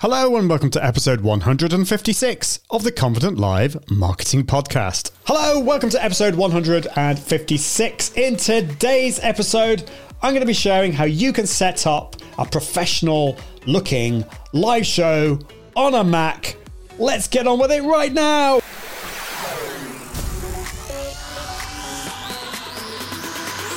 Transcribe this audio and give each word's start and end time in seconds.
Hello 0.00 0.36
and 0.36 0.46
welcome 0.46 0.68
to 0.72 0.84
episode 0.84 1.22
156 1.22 2.60
of 2.68 2.84
the 2.84 2.92
Confident 2.92 3.38
Live 3.38 3.78
Marketing 3.90 4.44
Podcast. 4.44 5.10
Hello, 5.24 5.58
welcome 5.58 5.88
to 5.88 6.04
episode 6.04 6.34
156. 6.34 8.12
In 8.12 8.36
today's 8.36 9.18
episode, 9.20 9.90
I'm 10.20 10.32
going 10.34 10.42
to 10.42 10.46
be 10.46 10.52
sharing 10.52 10.92
how 10.92 11.04
you 11.04 11.32
can 11.32 11.46
set 11.46 11.86
up 11.86 12.16
a 12.36 12.44
professional 12.44 13.38
looking 13.66 14.22
live 14.52 14.84
show 14.84 15.38
on 15.74 15.94
a 15.94 16.04
Mac. 16.04 16.58
Let's 16.98 17.26
get 17.26 17.46
on 17.46 17.58
with 17.58 17.72
it 17.72 17.82
right 17.82 18.12
now. 18.12 18.60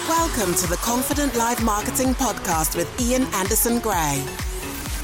Welcome 0.10 0.54
to 0.56 0.68
the 0.68 0.78
Confident 0.82 1.38
Live 1.38 1.64
Marketing 1.64 2.14
Podcast 2.14 2.76
with 2.76 3.00
Ian 3.00 3.24
Anderson 3.36 3.80
Gray. 3.80 4.22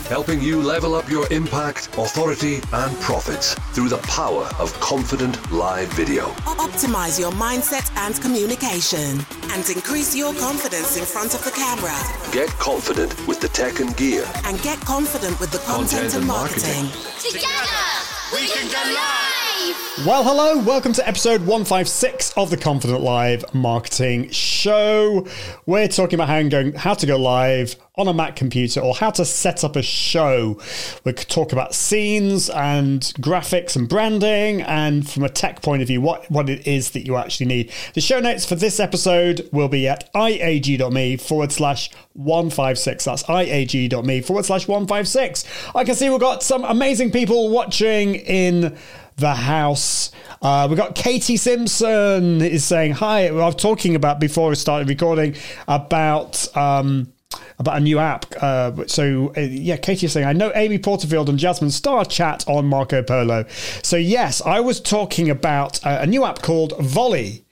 Helping 0.08 0.40
you 0.42 0.62
level 0.62 0.94
up 0.96 1.10
your 1.10 1.32
impact, 1.32 1.88
authority, 1.98 2.62
and 2.74 2.96
profits 3.00 3.54
through 3.74 3.90
the 3.90 3.98
power 4.00 4.48
of 4.60 4.72
confident 4.80 5.36
live 5.52 5.88
video. 5.94 6.28
Optimize 6.66 7.20
your 7.20 7.32
mindset 7.32 7.90
and 8.06 8.20
communication 8.22 9.20
and 9.52 9.68
increase 9.70 10.16
your 10.16 10.34
confidence 10.36 10.98
in 10.98 11.06
front 11.06 11.34
of 11.34 11.44
the 11.44 11.52
camera 11.52 11.96
Get 12.32 12.50
confident 12.60 13.12
with 13.28 13.40
the 13.40 13.48
tech 13.48 13.80
and 13.80 13.96
gear. 13.98 14.26
and 14.46 14.62
get 14.62 14.80
confident 14.82 15.40
with 15.40 15.52
the 15.52 15.60
content, 15.60 15.90
Content 15.90 16.14
and 16.14 16.24
and 16.24 16.28
marketing. 16.28 16.84
marketing. 16.86 17.32
Together, 17.32 17.86
we 18.34 18.48
can 18.48 18.66
go 18.72 18.94
live! 18.94 20.06
Well, 20.06 20.24
hello, 20.24 20.58
welcome 20.58 20.94
to 20.94 21.08
episode 21.08 21.42
156 21.42 22.34
of 22.36 22.50
the 22.50 22.58
Confident 22.58 23.02
Live 23.02 23.46
Marketing 23.54 24.30
Show. 24.30 25.28
We're 25.66 25.88
talking 25.88 26.16
about 26.16 26.30
how, 26.30 26.42
going, 26.44 26.74
how 26.74 26.96
to 26.96 27.06
go 27.06 27.18
live 27.18 27.76
on 27.96 28.08
a 28.08 28.14
Mac 28.14 28.36
computer 28.36 28.82
or 28.82 28.94
how 28.96 29.12
to 29.12 29.26
set 29.26 29.64
up 29.64 29.76
a 29.76 29.82
show. 29.82 30.60
We 31.04 31.14
could 31.14 31.30
talk 31.30 31.54
about 31.54 31.74
scenes 31.74 32.50
and 32.50 33.02
graphics 33.20 33.76
and 33.76 33.88
branding, 33.88 34.62
and 34.64 35.10
from 35.10 35.24
a 35.24 35.30
tech 35.30 35.62
point 35.62 35.82
of 35.82 35.88
view, 35.88 36.02
what, 36.02 36.30
what 36.30 36.50
it 36.50 36.68
is 36.68 36.92
that 36.92 37.06
you 37.06 37.16
actually 37.16 37.46
need. 37.46 37.72
The 37.94 38.02
show 38.02 38.20
notes 38.20 38.46
for 38.46 38.56
this 38.56 38.80
episode 38.80 39.48
will 39.52 39.70
be 39.70 39.88
at 39.88 40.12
iag.me 40.14 41.18
forward 41.18 41.52
slash 41.52 41.90
156. 42.16 43.06
That's 43.06 43.24
iag.me 43.24 44.22
forward 44.22 44.46
slash 44.46 44.68
156. 44.68 45.46
I 45.76 45.84
can 45.84 45.96
see 45.96 46.10
we've 46.10 46.20
got 46.20 46.44
some 46.44 46.64
amazing 46.64 47.12
people 47.12 47.50
watching 47.50 48.16
in 48.16 48.78
the 49.18 49.34
house. 49.34 50.12
Uh, 50.42 50.68
we've 50.70 50.78
got 50.78 50.96
Katie 50.96 51.38
Simpson 51.38 52.42
is 52.42 52.64
saying 52.66 52.94
hi. 52.94 53.28
I 53.28 53.32
was 53.32 53.56
talking 53.56 53.96
about 53.96 54.20
before 54.20 54.50
we 54.50 54.56
started 54.56 54.90
recording 54.90 55.36
about. 55.68 56.56
Um, 56.56 57.12
about 57.58 57.78
a 57.78 57.80
new 57.80 58.00
app. 58.00 58.26
Uh, 58.42 58.86
so, 58.88 59.34
uh, 59.36 59.42
yeah, 59.42 59.78
Katie 59.78 60.06
is 60.06 60.14
saying, 60.14 60.28
I 60.28 60.34
know 60.34 60.52
Amy 60.56 60.78
Porterfield 60.78 61.30
and 61.30 61.40
Jasmine 61.40 61.72
Star 61.72 62.06
chat 62.06 62.44
on 62.48 62.66
Marco 62.66 63.02
Polo. 63.02 63.46
So, 63.82 63.98
yes, 63.98 64.42
I 64.42 64.60
was 64.60 64.80
talking 64.80 65.30
about 65.30 65.84
a, 65.86 66.02
a 66.02 66.06
new 66.06 66.26
app 66.26 66.42
called 66.42 66.74
Volley. 66.80 67.46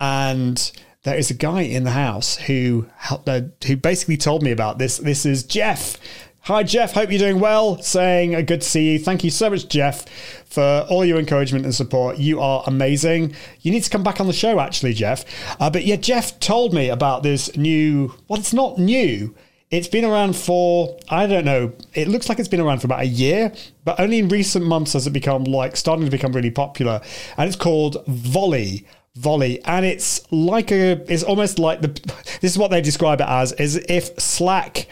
And 0.00 0.72
there 1.02 1.16
is 1.16 1.30
a 1.30 1.34
guy 1.34 1.62
in 1.62 1.84
the 1.84 1.90
house 1.92 2.36
who 2.36 2.86
uh, 3.10 3.40
who 3.66 3.76
basically 3.76 4.16
told 4.16 4.42
me 4.42 4.50
about 4.50 4.78
this. 4.78 4.98
This 4.98 5.24
is 5.24 5.42
Jeff. 5.42 5.96
Hi, 6.44 6.62
Jeff. 6.62 6.92
Hope 6.92 7.10
you're 7.10 7.18
doing 7.18 7.40
well. 7.40 7.80
Saying 7.82 8.34
uh, 8.34 8.40
good 8.42 8.62
to 8.62 8.68
see 8.68 8.92
you. 8.92 8.98
Thank 8.98 9.24
you 9.24 9.30
so 9.30 9.50
much, 9.50 9.68
Jeff, 9.68 10.08
for 10.46 10.86
all 10.90 11.04
your 11.04 11.18
encouragement 11.18 11.64
and 11.64 11.74
support. 11.74 12.18
You 12.18 12.40
are 12.40 12.64
amazing. 12.66 13.34
You 13.60 13.72
need 13.72 13.82
to 13.84 13.90
come 13.90 14.02
back 14.02 14.20
on 14.20 14.26
the 14.26 14.32
show, 14.32 14.58
actually, 14.60 14.94
Jeff. 14.94 15.24
Uh, 15.60 15.70
but 15.70 15.84
yeah, 15.84 15.96
Jeff 15.96 16.38
told 16.40 16.74
me 16.74 16.88
about 16.88 17.22
this 17.22 17.56
new. 17.56 18.14
Well, 18.28 18.38
it's 18.38 18.52
not 18.52 18.78
new. 18.78 19.34
It's 19.70 19.88
been 19.88 20.04
around 20.04 20.34
for 20.34 20.98
I 21.08 21.26
don't 21.26 21.44
know. 21.44 21.72
It 21.94 22.08
looks 22.08 22.28
like 22.28 22.38
it's 22.38 22.48
been 22.48 22.60
around 22.60 22.80
for 22.80 22.88
about 22.88 23.00
a 23.00 23.06
year, 23.06 23.52
but 23.84 24.00
only 24.00 24.18
in 24.18 24.28
recent 24.28 24.66
months 24.66 24.94
has 24.94 25.06
it 25.06 25.12
become 25.12 25.44
like 25.44 25.76
starting 25.76 26.04
to 26.04 26.10
become 26.10 26.32
really 26.32 26.50
popular. 26.50 27.00
And 27.38 27.46
it's 27.46 27.56
called 27.56 28.04
Volley 28.06 28.84
volley 29.16 29.60
and 29.64 29.84
it's 29.84 30.20
like 30.30 30.70
a 30.70 30.92
it's 31.12 31.24
almost 31.24 31.58
like 31.58 31.80
the 31.80 31.88
this 32.40 32.52
is 32.52 32.58
what 32.58 32.70
they 32.70 32.80
describe 32.80 33.20
it 33.20 33.26
as 33.28 33.52
is 33.52 33.76
if 33.88 34.18
slack 34.20 34.86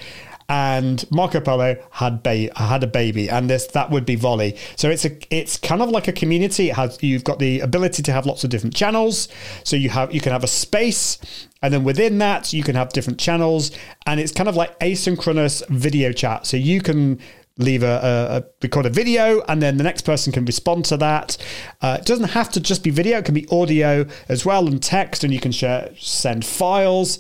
and 0.51 1.05
Marco 1.11 1.41
Polo 1.41 1.77
had 1.91 2.23
ba- 2.23 2.49
had 2.57 2.83
a 2.83 2.87
baby, 2.87 3.29
and 3.29 3.51
this 3.51 3.67
that 3.69 3.91
would 3.91 4.07
be 4.07 4.15
Volley. 4.15 4.57
So 4.77 4.89
it's 4.89 5.05
a 5.05 5.17
it's 5.31 5.59
kind 5.59 5.83
of 5.83 5.91
like 5.91 6.09
a 6.09 6.13
community. 6.13 6.71
It 6.71 6.77
has 6.77 7.03
you've 7.03 7.25
got 7.25 7.39
the 7.39 7.61
ability 7.61 8.03
to 8.05 8.13
have 8.13 8.25
lots 8.25 8.45
of 8.45 8.51
different 8.51 8.75
channels. 8.75 9.29
So 9.65 9.77
you 9.77 9.91
have 9.91 10.13
you 10.15 10.23
can 10.23 10.33
have 10.33 10.45
a 10.45 10.49
space, 10.49 11.19
and 11.61 11.73
then 11.75 11.85
within 11.85 12.19
that 12.19 12.55
you 12.55 12.63
can 12.63 12.77
have 12.77 12.91
different 12.95 13.21
channels, 13.21 13.73
and 14.07 14.19
it's 14.19 14.33
kind 14.33 14.49
of 14.49 14.57
like 14.57 14.79
asynchronous 14.81 15.69
video 15.69 16.13
chat. 16.13 16.47
So 16.47 16.57
you 16.57 16.81
can 16.81 17.21
leave 17.59 17.83
a, 17.83 18.45
a, 18.45 18.45
record 18.63 18.87
a 18.87 18.91
video 18.91 19.43
and 19.43 19.61
then 19.61 19.77
the 19.77 19.85
next 19.85 20.03
person 20.03 20.33
can 20.33 20.45
respond 20.45 20.85
to 20.87 20.97
that. 20.97 21.37
Uh, 21.83 21.99
it 22.01 22.07
doesn't 22.07 22.31
have 22.31 22.51
to 22.51 22.61
just 22.61 22.83
be 22.83 22.91
video 22.91 23.19
it 23.19 23.25
can 23.25 23.35
be 23.35 23.47
audio 23.51 24.07
as 24.29 24.47
well 24.47 24.67
and 24.67 24.83
text 24.83 25.25
and 25.25 25.33
you 25.33 25.41
can 25.41 25.53
share 25.53 25.91
send 25.99 26.45
files. 26.45 27.19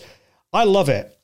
I 0.53 0.65
love 0.65 0.89
it. 0.89 1.19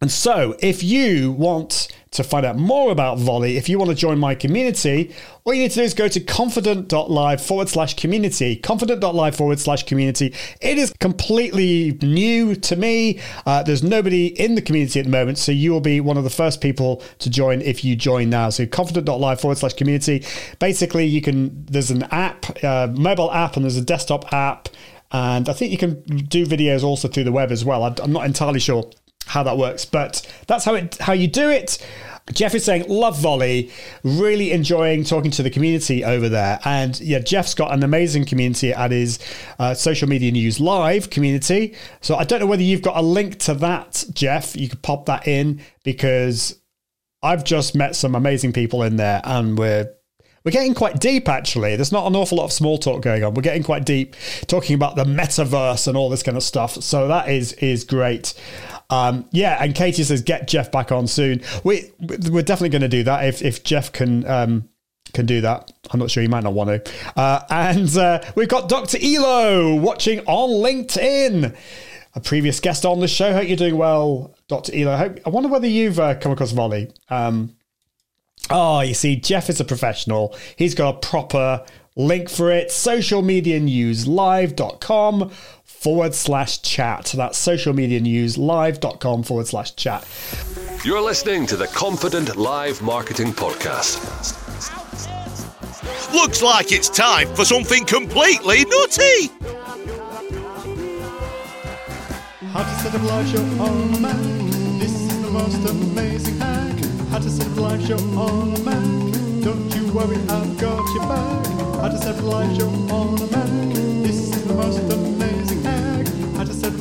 And 0.00 0.10
so, 0.12 0.56
if 0.60 0.84
you 0.84 1.32
want 1.32 1.88
to 2.10 2.24
find 2.24 2.46
out 2.46 2.56
more 2.56 2.90
about 2.90 3.18
Volley, 3.18 3.56
if 3.56 3.68
you 3.68 3.78
want 3.78 3.90
to 3.90 3.94
join 3.94 4.18
my 4.18 4.34
community, 4.34 5.14
all 5.44 5.54
you 5.54 5.62
need 5.62 5.70
to 5.70 5.76
do 5.76 5.82
is 5.82 5.94
go 5.94 6.08
to 6.08 6.20
confident.live 6.20 7.40
forward 7.40 7.68
slash 7.68 7.94
community. 7.94 8.56
Confident.live 8.56 9.36
forward 9.36 9.58
slash 9.58 9.84
community. 9.84 10.34
It 10.60 10.78
is 10.78 10.92
completely 11.00 11.98
new 12.02 12.54
to 12.54 12.76
me. 12.76 13.20
Uh, 13.46 13.62
there's 13.62 13.82
nobody 13.82 14.26
in 14.26 14.54
the 14.54 14.62
community 14.62 15.00
at 15.00 15.06
the 15.06 15.12
moment, 15.12 15.38
so 15.38 15.52
you 15.52 15.70
will 15.70 15.80
be 15.80 16.00
one 16.00 16.16
of 16.16 16.24
the 16.24 16.30
first 16.30 16.60
people 16.60 17.02
to 17.18 17.30
join 17.30 17.60
if 17.60 17.84
you 17.84 17.96
join 17.96 18.30
now. 18.30 18.50
So, 18.50 18.66
confident.live 18.66 19.40
forward 19.40 19.58
slash 19.58 19.74
community. 19.74 20.24
Basically, 20.58 21.04
you 21.04 21.20
can, 21.22 21.64
there's 21.66 21.90
an 21.90 22.04
app, 22.04 22.62
uh, 22.64 22.88
mobile 22.92 23.32
app, 23.32 23.56
and 23.56 23.64
there's 23.64 23.76
a 23.76 23.82
desktop 23.82 24.32
app. 24.32 24.68
And 25.10 25.48
I 25.48 25.54
think 25.54 25.72
you 25.72 25.78
can 25.78 26.02
do 26.02 26.44
videos 26.46 26.82
also 26.84 27.08
through 27.08 27.24
the 27.24 27.32
web 27.32 27.50
as 27.50 27.64
well. 27.64 27.84
I'm 27.84 28.12
not 28.12 28.26
entirely 28.26 28.60
sure 28.60 28.90
how 29.28 29.42
that 29.44 29.56
works. 29.56 29.84
But 29.84 30.26
that's 30.46 30.64
how 30.64 30.74
it 30.74 30.96
how 30.98 31.12
you 31.12 31.28
do 31.28 31.48
it. 31.50 31.78
Jeff 32.32 32.54
is 32.54 32.64
saying, 32.64 32.84
love 32.88 33.18
volley, 33.18 33.70
really 34.02 34.52
enjoying 34.52 35.04
talking 35.04 35.30
to 35.30 35.42
the 35.42 35.50
community 35.50 36.04
over 36.04 36.28
there. 36.28 36.60
And 36.64 36.98
yeah, 37.00 37.20
Jeff's 37.20 37.54
got 37.54 37.72
an 37.72 37.82
amazing 37.82 38.26
community 38.26 38.72
at 38.72 38.90
his 38.90 39.18
uh, 39.58 39.74
social 39.74 40.08
media 40.08 40.30
news 40.30 40.60
live 40.60 41.10
community. 41.10 41.74
So 42.00 42.16
I 42.16 42.24
don't 42.24 42.40
know 42.40 42.46
whether 42.46 42.62
you've 42.62 42.82
got 42.82 42.96
a 42.96 43.02
link 43.02 43.38
to 43.40 43.54
that, 43.54 44.04
Jeff. 44.12 44.56
You 44.56 44.68
could 44.68 44.82
pop 44.82 45.06
that 45.06 45.26
in 45.26 45.62
because 45.84 46.60
I've 47.22 47.44
just 47.44 47.74
met 47.74 47.96
some 47.96 48.14
amazing 48.14 48.52
people 48.52 48.82
in 48.82 48.96
there 48.96 49.20
and 49.24 49.58
we're 49.58 49.92
we're 50.44 50.52
getting 50.52 50.74
quite 50.74 51.00
deep 51.00 51.28
actually. 51.28 51.76
There's 51.76 51.92
not 51.92 52.06
an 52.06 52.16
awful 52.16 52.38
lot 52.38 52.44
of 52.44 52.52
small 52.52 52.78
talk 52.78 53.02
going 53.02 53.24
on. 53.24 53.34
We're 53.34 53.42
getting 53.42 53.64
quite 53.64 53.84
deep 53.84 54.14
talking 54.46 54.74
about 54.74 54.96
the 54.96 55.04
metaverse 55.04 55.88
and 55.88 55.96
all 55.96 56.08
this 56.08 56.22
kind 56.22 56.36
of 56.36 56.42
stuff. 56.42 56.82
So 56.82 57.08
that 57.08 57.28
is 57.28 57.52
is 57.54 57.84
great. 57.84 58.34
Um, 58.90 59.28
yeah, 59.32 59.62
and 59.62 59.74
Katie 59.74 60.02
says 60.02 60.22
get 60.22 60.48
Jeff 60.48 60.72
back 60.72 60.92
on 60.92 61.06
soon. 61.06 61.42
We 61.62 61.92
we're 62.00 62.42
definitely 62.42 62.70
going 62.70 62.82
to 62.82 62.88
do 62.88 63.02
that 63.04 63.26
if 63.26 63.42
if 63.42 63.62
Jeff 63.62 63.92
can 63.92 64.26
um, 64.26 64.68
can 65.12 65.26
do 65.26 65.40
that. 65.42 65.70
I'm 65.90 66.00
not 66.00 66.10
sure 66.10 66.22
he 66.22 66.28
might 66.28 66.44
not 66.44 66.54
want 66.54 66.84
to. 66.84 66.92
Uh, 67.16 67.44
and 67.50 67.96
uh, 67.96 68.22
we've 68.34 68.48
got 68.48 68.68
Dr. 68.68 68.98
Elo 69.02 69.74
watching 69.74 70.20
on 70.20 70.50
LinkedIn. 70.50 71.54
A 72.14 72.20
previous 72.20 72.58
guest 72.60 72.84
on 72.84 73.00
the 73.00 73.08
show. 73.08 73.32
Hope 73.32 73.46
you're 73.46 73.56
doing 73.56 73.76
well, 73.76 74.34
Dr. 74.48 74.72
Elo. 74.74 74.92
I, 74.92 74.96
hope, 74.96 75.20
I 75.26 75.30
wonder 75.30 75.48
whether 75.48 75.66
you've 75.68 76.00
uh, 76.00 76.14
come 76.14 76.32
across 76.32 76.52
Volley. 76.52 76.90
Um, 77.10 77.54
oh, 78.50 78.80
you 78.80 78.94
see, 78.94 79.16
Jeff 79.16 79.50
is 79.50 79.60
a 79.60 79.64
professional. 79.64 80.36
He's 80.56 80.74
got 80.74 80.96
a 80.96 80.98
proper 80.98 81.64
link 81.96 82.30
for 82.30 82.50
it. 82.50 82.72
Social 82.72 83.22
media 83.22 83.60
news 83.60 84.08
live.com 84.08 85.30
forward 85.78 86.14
slash 86.14 86.60
chat. 86.62 87.14
That's 87.16 87.38
social 87.38 87.72
media 87.72 88.00
news 88.00 88.36
live.com 88.36 89.22
forward 89.22 89.46
slash 89.46 89.74
chat. 89.76 90.06
You're 90.84 91.00
listening 91.00 91.46
to 91.46 91.56
the 91.56 91.68
Confident 91.68 92.36
Live 92.36 92.82
Marketing 92.82 93.32
Podcast. 93.32 93.96
Looks 96.12 96.42
like 96.42 96.72
it's 96.72 96.88
time 96.88 97.32
for 97.34 97.44
something 97.44 97.84
completely 97.84 98.64
nutty. 98.64 99.30
How 102.52 102.64
to 102.64 102.74
set 102.80 102.94
up 102.94 103.02
live 103.02 103.28
show 103.28 103.42
on 103.62 103.94
a 103.94 104.00
Mac. 104.00 104.16
This 104.80 104.92
is 104.92 105.22
the 105.22 105.30
most 105.30 105.68
amazing 105.68 106.38
hack. 106.38 106.76
How 107.10 107.18
to 107.18 107.30
set 107.30 107.46
up 107.46 107.56
live 107.56 107.86
show 107.86 107.98
on 108.18 108.54
a 108.54 108.58
Mac. 108.60 109.44
Don't 109.44 109.74
you 109.76 109.92
worry, 109.92 110.16
I've 110.16 110.58
got 110.58 110.94
your 110.94 111.06
back. 111.06 111.46
How 111.80 111.88
to 111.88 111.98
set 111.98 112.16
up 112.16 112.24
live 112.24 112.56
show 112.56 112.68
on 112.68 113.18
a 113.20 113.26
Mac. 113.30 113.74
This 114.02 114.34
is 114.34 114.44
the 114.46 114.54
most 114.54 114.78
amazing 114.78 115.04
hack. 115.04 115.07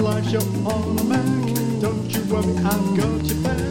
Show 0.08 0.40
on 0.66 1.10
Mac. 1.10 1.82
Don't 1.82 2.10
you 2.10 2.24
worry, 2.34 2.56
I've 2.64 2.98
got 2.98 3.24
your 3.26 3.44
back. 3.44 3.62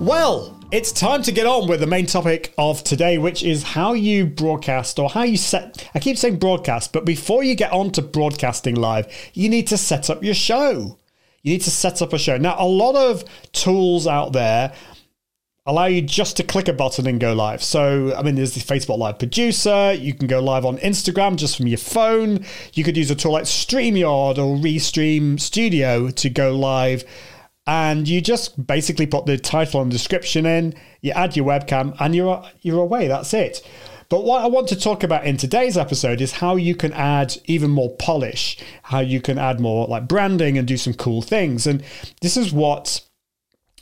Well, 0.00 0.56
It's 0.72 0.90
time 0.90 1.22
to 1.22 1.32
get 1.32 1.46
on 1.46 1.68
with 1.68 1.78
the 1.78 1.86
main 1.86 2.06
topic 2.06 2.52
of 2.58 2.82
today, 2.82 3.18
which 3.18 3.44
is 3.44 3.62
how 3.62 3.92
you 3.92 4.26
broadcast 4.26 4.98
or 4.98 5.08
how 5.08 5.22
you 5.22 5.36
set. 5.36 5.88
I 5.94 6.00
keep 6.00 6.18
saying 6.18 6.38
broadcast, 6.38 6.92
but 6.92 7.04
before 7.04 7.44
you 7.44 7.54
get 7.54 7.72
on 7.72 7.92
to 7.92 8.02
broadcasting 8.02 8.74
live, 8.74 9.06
you 9.32 9.48
need 9.48 9.68
to 9.68 9.76
set 9.78 10.10
up 10.10 10.24
your 10.24 10.34
show. 10.34 10.98
You 11.42 11.52
need 11.52 11.62
to 11.62 11.70
set 11.70 12.02
up 12.02 12.12
a 12.12 12.18
show. 12.18 12.36
Now, 12.36 12.56
a 12.58 12.66
lot 12.66 12.96
of 12.96 13.24
tools 13.52 14.08
out 14.08 14.32
there 14.32 14.74
allow 15.66 15.86
you 15.86 16.02
just 16.02 16.36
to 16.36 16.44
click 16.44 16.68
a 16.68 16.72
button 16.72 17.06
and 17.06 17.18
go 17.20 17.32
live. 17.32 17.62
So, 17.62 18.14
I 18.16 18.22
mean, 18.22 18.34
there's 18.36 18.54
the 18.54 18.60
Facebook 18.60 18.98
Live 18.98 19.18
Producer. 19.18 19.92
You 19.92 20.14
can 20.14 20.28
go 20.28 20.40
live 20.40 20.64
on 20.64 20.78
Instagram 20.78 21.36
just 21.36 21.56
from 21.56 21.66
your 21.66 21.78
phone. 21.78 22.44
You 22.74 22.84
could 22.84 22.96
use 22.96 23.10
a 23.10 23.14
tool 23.14 23.32
like 23.32 23.44
StreamYard 23.44 24.38
or 24.38 24.56
Restream 24.56 25.40
Studio 25.40 26.10
to 26.10 26.30
go 26.30 26.56
live 26.56 27.04
and 27.66 28.06
you 28.06 28.20
just 28.20 28.66
basically 28.66 29.06
put 29.06 29.26
the 29.26 29.36
title 29.36 29.82
and 29.82 29.90
description 29.90 30.46
in, 30.46 30.74
you 31.00 31.10
add 31.12 31.36
your 31.36 31.46
webcam, 31.46 31.96
and 31.98 32.14
you're 32.14 32.44
you're 32.62 32.80
away. 32.80 33.08
That's 33.08 33.34
it. 33.34 33.66
But 34.08 34.24
what 34.24 34.44
I 34.44 34.46
want 34.46 34.68
to 34.68 34.76
talk 34.76 35.02
about 35.02 35.26
in 35.26 35.36
today's 35.36 35.76
episode 35.76 36.20
is 36.20 36.32
how 36.32 36.54
you 36.54 36.76
can 36.76 36.92
add 36.92 37.36
even 37.46 37.70
more 37.70 37.94
polish, 37.96 38.56
how 38.84 39.00
you 39.00 39.20
can 39.20 39.36
add 39.36 39.58
more 39.58 39.88
like 39.88 40.06
branding 40.06 40.56
and 40.56 40.68
do 40.68 40.76
some 40.76 40.94
cool 40.94 41.22
things. 41.22 41.66
And 41.66 41.82
this 42.20 42.36
is 42.36 42.52
what 42.52 43.00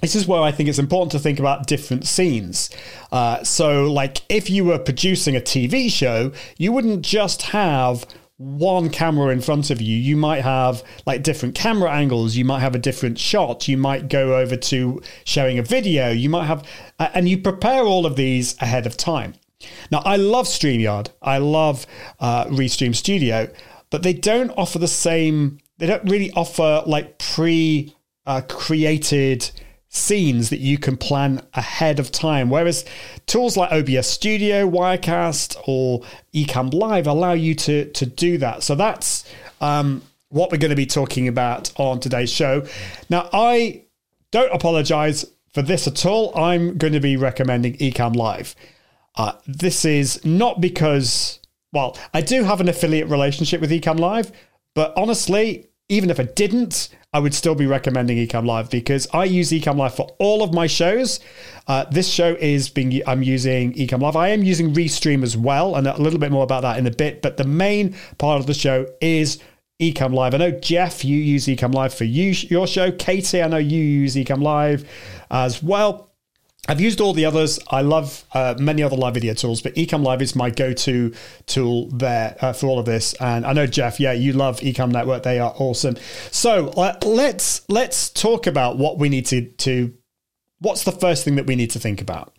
this 0.05 0.15
is 0.15 0.29
where 0.29 0.43
I 0.43 0.53
think 0.53 0.69
it's 0.69 0.79
important 0.79 1.13
to 1.13 1.19
think 1.19 1.39
about 1.39 1.67
different 1.67 2.07
scenes. 2.07 2.69
Uh, 3.11 3.43
so, 3.43 3.91
like 3.91 4.21
if 4.29 4.51
you 4.51 4.63
were 4.63 4.79
producing 4.79 5.35
a 5.35 5.41
TV 5.41 5.91
show, 5.91 6.31
you 6.59 6.73
wouldn't 6.73 7.01
just 7.01 7.41
have 7.41 8.05
one 8.37 8.91
camera 8.91 9.33
in 9.33 9.41
front 9.41 9.71
of 9.71 9.81
you, 9.81 9.97
you 9.97 10.15
might 10.15 10.43
have 10.43 10.83
like 11.07 11.23
different 11.23 11.55
camera 11.55 11.91
angles, 11.91 12.37
you 12.37 12.45
might 12.45 12.61
have 12.61 12.75
a 12.75 12.79
different 12.79 13.19
shot, 13.19 13.67
you 13.67 13.79
might 13.79 14.11
go 14.11 14.37
over 14.37 14.57
to 14.57 15.01
showing 15.25 15.59
a 15.59 15.63
video, 15.63 16.11
you 16.11 16.29
might 16.29 16.45
have, 16.45 16.69
and 16.99 17.27
you 17.27 17.39
prepare 17.39 17.85
all 17.85 18.05
of 18.05 18.15
these 18.15 18.61
ahead 18.61 18.85
of 18.85 18.99
time. 18.99 19.33
Now, 19.91 20.03
I 20.05 20.17
love 20.17 20.45
StreamYard, 20.45 21.13
I 21.23 21.39
love 21.39 21.87
uh, 22.21 22.45
Restream 22.49 22.95
Studio, 22.95 23.49
but 23.89 24.03
they 24.03 24.13
don't 24.13 24.51
offer 24.51 24.79
the 24.79 24.87
same, 24.87 25.61
they 25.79 25.87
don't 25.87 26.05
really 26.11 26.31
offer 26.33 26.83
like 26.85 27.19
pre 27.19 27.97
uh, 28.27 28.43
created 28.43 29.51
scenes 29.95 30.51
that 30.51 30.59
you 30.59 30.77
can 30.77 30.97
plan 30.97 31.41
ahead 31.55 32.01
of 32.01 32.11
time. 32.11 32.51
Whereas 32.51 32.85
tools 33.27 33.57
like 33.57 33.71
OBS 33.71 34.09
Studio, 34.09 34.69
Wirecast, 34.69 35.57
or 35.67 36.03
Ecamm 36.35 36.75
Live 36.75 37.07
allow 37.07 37.33
you 37.33 37.55
to 37.55 37.91
to 37.93 38.05
do 38.05 38.37
that. 38.39 38.63
So 38.63 38.75
that's 38.75 39.25
um, 39.61 40.03
what 40.29 40.51
we're 40.51 40.59
going 40.59 40.71
to 40.71 40.77
be 40.77 40.87
talking 40.87 41.29
about 41.29 41.73
on 41.77 42.01
today's 42.01 42.31
show. 42.31 42.67
Now, 43.09 43.31
I 43.33 43.85
don't 44.33 44.53
apologize 44.53 45.25
for 45.53 45.63
this 45.63 45.87
at 45.87 46.05
all. 46.05 46.37
I'm 46.37 46.77
going 46.77 46.93
to 46.93 47.01
be 47.01 47.17
recommending 47.17 47.77
Ecamm 47.79 48.17
Live. 48.17 48.57
Uh, 49.15 49.33
this 49.47 49.85
is 49.85 50.25
not 50.25 50.61
because, 50.61 51.39
well, 51.73 51.97
I 52.13 52.21
do 52.21 52.43
have 52.43 52.61
an 52.61 52.69
affiliate 52.69 53.09
relationship 53.09 53.61
with 53.61 53.71
Ecamm 53.71 54.01
Live, 54.01 54.33
but 54.75 54.93
honestly, 54.97 55.69
even 55.89 56.11
if 56.11 56.19
I 56.19 56.25
didn't, 56.25 56.89
I 57.13 57.19
would 57.19 57.35
still 57.35 57.55
be 57.55 57.67
recommending 57.67 58.17
Ecamm 58.19 58.47
Live 58.47 58.71
because 58.71 59.07
I 59.13 59.25
use 59.25 59.51
Ecamm 59.51 59.77
Live 59.77 59.95
for 59.95 60.15
all 60.19 60.43
of 60.43 60.53
my 60.53 60.67
shows. 60.67 61.21
Uh, 61.67 61.85
this 61.91 62.09
show 62.09 62.35
is 62.35 62.69
being 62.69 63.03
I'm 63.07 63.23
using 63.23 63.73
Ecamm 63.75 64.01
Live. 64.01 64.17
I 64.17 64.29
am 64.29 64.43
using 64.43 64.75
Restream 64.75 65.23
as 65.23 65.37
well, 65.37 65.77
and 65.77 65.87
a 65.87 66.01
little 66.01 66.19
bit 66.19 66.33
more 66.33 66.43
about 66.43 66.63
that 66.63 66.79
in 66.79 66.87
a 66.87 66.91
bit. 66.91 67.23
But 67.23 67.37
the 67.37 67.45
main 67.45 67.95
part 68.19 68.41
of 68.41 68.47
the 68.47 68.55
show 68.55 68.87
is 69.01 69.39
Ecamm 69.81 70.15
Live. 70.15 70.35
I 70.35 70.39
know 70.39 70.51
Jeff, 70.53 71.05
you 71.05 71.19
use 71.19 71.47
Ecamm 71.47 71.75
Live 71.75 71.93
for 71.93 72.05
you, 72.05 72.31
your 72.49 72.67
show. 72.67 72.91
Katie, 72.91 73.43
I 73.43 73.49
know 73.49 73.59
you 73.59 73.81
use 73.81 74.17
Ecamm 74.17 74.43
Live 74.43 74.89
as 75.31 75.63
well. 75.63 76.14
I've 76.67 76.81
used 76.81 77.01
all 77.01 77.13
the 77.13 77.27
others. 77.27 77.59
I 77.69 77.83
love 77.83 78.25
uh, 78.33 78.55
many 78.59 78.83
other 78.83 78.97
live 78.97 79.15
video 79.15 79.35
tools, 79.35 79.61
but 79.61 79.75
Ecamm 79.75 80.03
Live 80.03 80.23
is 80.23 80.35
my 80.35 80.49
go-to 80.49 81.13
tool 81.47 81.89
there 81.91 82.37
uh, 82.41 82.53
for 82.55 82.69
all 82.69 82.79
of 82.79 82.87
this. 82.87 83.13
And 83.15 83.45
I 83.45 83.53
know 83.53 83.67
Jeff, 83.67 84.01
yeah, 84.01 84.13
you 84.13 84.33
love 84.33 84.61
Ecamm 84.61 84.91
Network. 84.91 85.25
They 85.25 85.39
are 85.39 85.55
awesome. 85.59 85.97
So 86.31 86.69
uh, 86.69 86.97
let's 87.05 87.69
let's 87.69 88.09
talk 88.09 88.47
about 88.47 88.79
what 88.79 88.99
we 88.99 89.09
need 89.09 89.27
to 89.27 89.43
to. 89.43 89.93
What's 90.61 90.85
the 90.85 90.93
first 90.93 91.25
thing 91.25 91.37
that 91.37 91.47
we 91.47 91.57
need 91.57 91.71
to 91.73 91.79
think 91.79 92.01
about? 92.01 92.35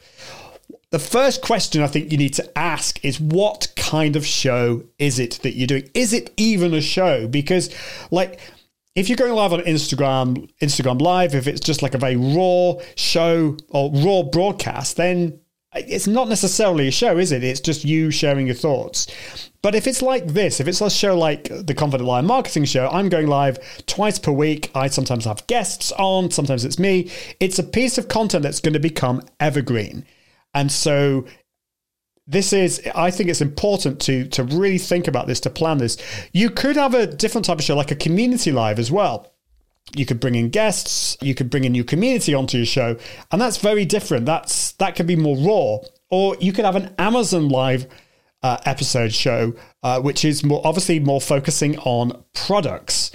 The 0.90 1.00
first 1.00 1.42
question 1.42 1.82
I 1.84 1.88
think 1.88 2.12
you 2.12 2.18
need 2.18 2.34
to 2.36 2.58
ask 2.58 3.04
is 3.04 3.20
what 3.20 3.68
kind 3.76 4.16
of 4.16 4.26
show 4.26 4.84
is 4.98 5.20
it 5.20 5.40
that 5.44 5.56
you're 5.56 5.68
doing? 5.68 5.90
Is 5.94 6.14
it 6.14 6.34
even 6.38 6.74
a 6.74 6.82
show? 6.82 7.28
Because 7.28 7.70
like 8.10 8.40
if 8.96 9.10
you're 9.10 9.18
going 9.18 9.34
live 9.34 9.54
on 9.54 9.60
Instagram, 9.62 10.50
Instagram 10.62 11.02
Live, 11.02 11.36
if 11.36 11.48
it's 11.48 11.60
just 11.60 11.82
like 11.82 11.94
a 11.94 11.98
very 11.98 12.16
raw 12.16 12.76
show 12.96 13.58
or 13.70 13.92
raw 13.94 14.24
broadcast, 14.24 14.96
then 14.96 15.40
it's 15.76 16.08
not 16.08 16.30
necessarily 16.30 16.88
a 16.88 16.92
show, 16.92 17.18
is 17.18 17.34
it? 17.34 17.44
It's 17.44 17.60
just 17.60 17.84
you 17.84 18.10
sharing 18.10 18.46
your 18.46 18.56
thoughts. 18.56 19.08
But 19.62 19.76
if 19.76 19.88
it's 19.88 20.02
like 20.02 20.28
this, 20.28 20.62
if 20.62 20.68
it's 20.70 20.80
a 20.80 20.90
show 20.90 21.18
like 21.18 21.50
the 21.50 21.74
Confident 21.74 22.08
Live 22.08 22.24
Marketing 22.24 22.64
Show, 22.64 22.88
I'm 22.88 23.10
going 23.10 23.28
live 23.28 23.60
twice 23.86 24.18
per 24.18 24.32
week. 24.32 24.72
I 24.74 24.88
sometimes 24.88 25.26
have 25.26 25.46
guests 25.48 25.92
on, 25.94 26.32
sometimes 26.32 26.64
it's 26.64 26.80
me. 26.80 27.12
It's 27.42 27.60
a 27.60 27.64
piece 27.64 27.98
of 27.98 28.08
content 28.08 28.44
that's 28.44 28.62
going 28.62 28.74
to 28.74 28.80
become 28.80 29.22
evergreen. 29.40 30.06
And 30.54 30.72
so 30.72 31.26
this 32.28 32.54
is 32.54 32.82
i 32.96 33.12
think 33.12 33.30
it's 33.30 33.42
important 33.42 34.00
to 34.00 34.28
to 34.28 34.44
really 34.44 34.78
think 34.78 35.08
about 35.08 35.28
this 35.28 35.40
to 35.42 35.50
plan 35.50 35.78
this. 35.78 35.98
You 36.34 36.50
could 36.50 36.76
have 36.76 36.94
a 36.94 37.08
different 37.08 37.46
type 37.46 37.60
of 37.60 37.64
show 37.64 37.76
like 37.76 37.92
a 37.92 37.96
community 37.96 38.52
live 38.52 38.80
as 38.80 38.92
well. 38.92 39.32
You 39.96 40.06
could 40.06 40.20
bring 40.20 40.36
in 40.36 40.50
guests 40.50 41.18
you 41.22 41.36
could 41.36 41.50
bring 41.50 41.66
a 41.66 41.70
new 41.70 41.84
community 41.84 42.34
onto 42.34 42.58
your 42.58 42.66
show 42.66 42.98
and 43.32 43.42
that's 43.42 43.58
very 43.58 43.86
different. 43.86 44.26
That's 44.26 44.72
that 44.74 44.96
could 44.96 45.08
be 45.08 45.16
more 45.16 45.38
raw. 45.38 45.86
Or 46.10 46.36
you 46.40 46.54
could 46.54 46.66
have 46.66 46.76
an 46.76 46.94
amazon 46.98 47.50
live 47.50 47.88
uh, 48.42 48.58
episode 48.66 49.14
show 49.14 49.54
uh, 49.84 50.00
which 50.00 50.24
is 50.24 50.44
more 50.44 50.62
obviously 50.64 51.00
more 51.00 51.22
focusing 51.22 51.78
on 51.80 52.24
products 52.34 53.12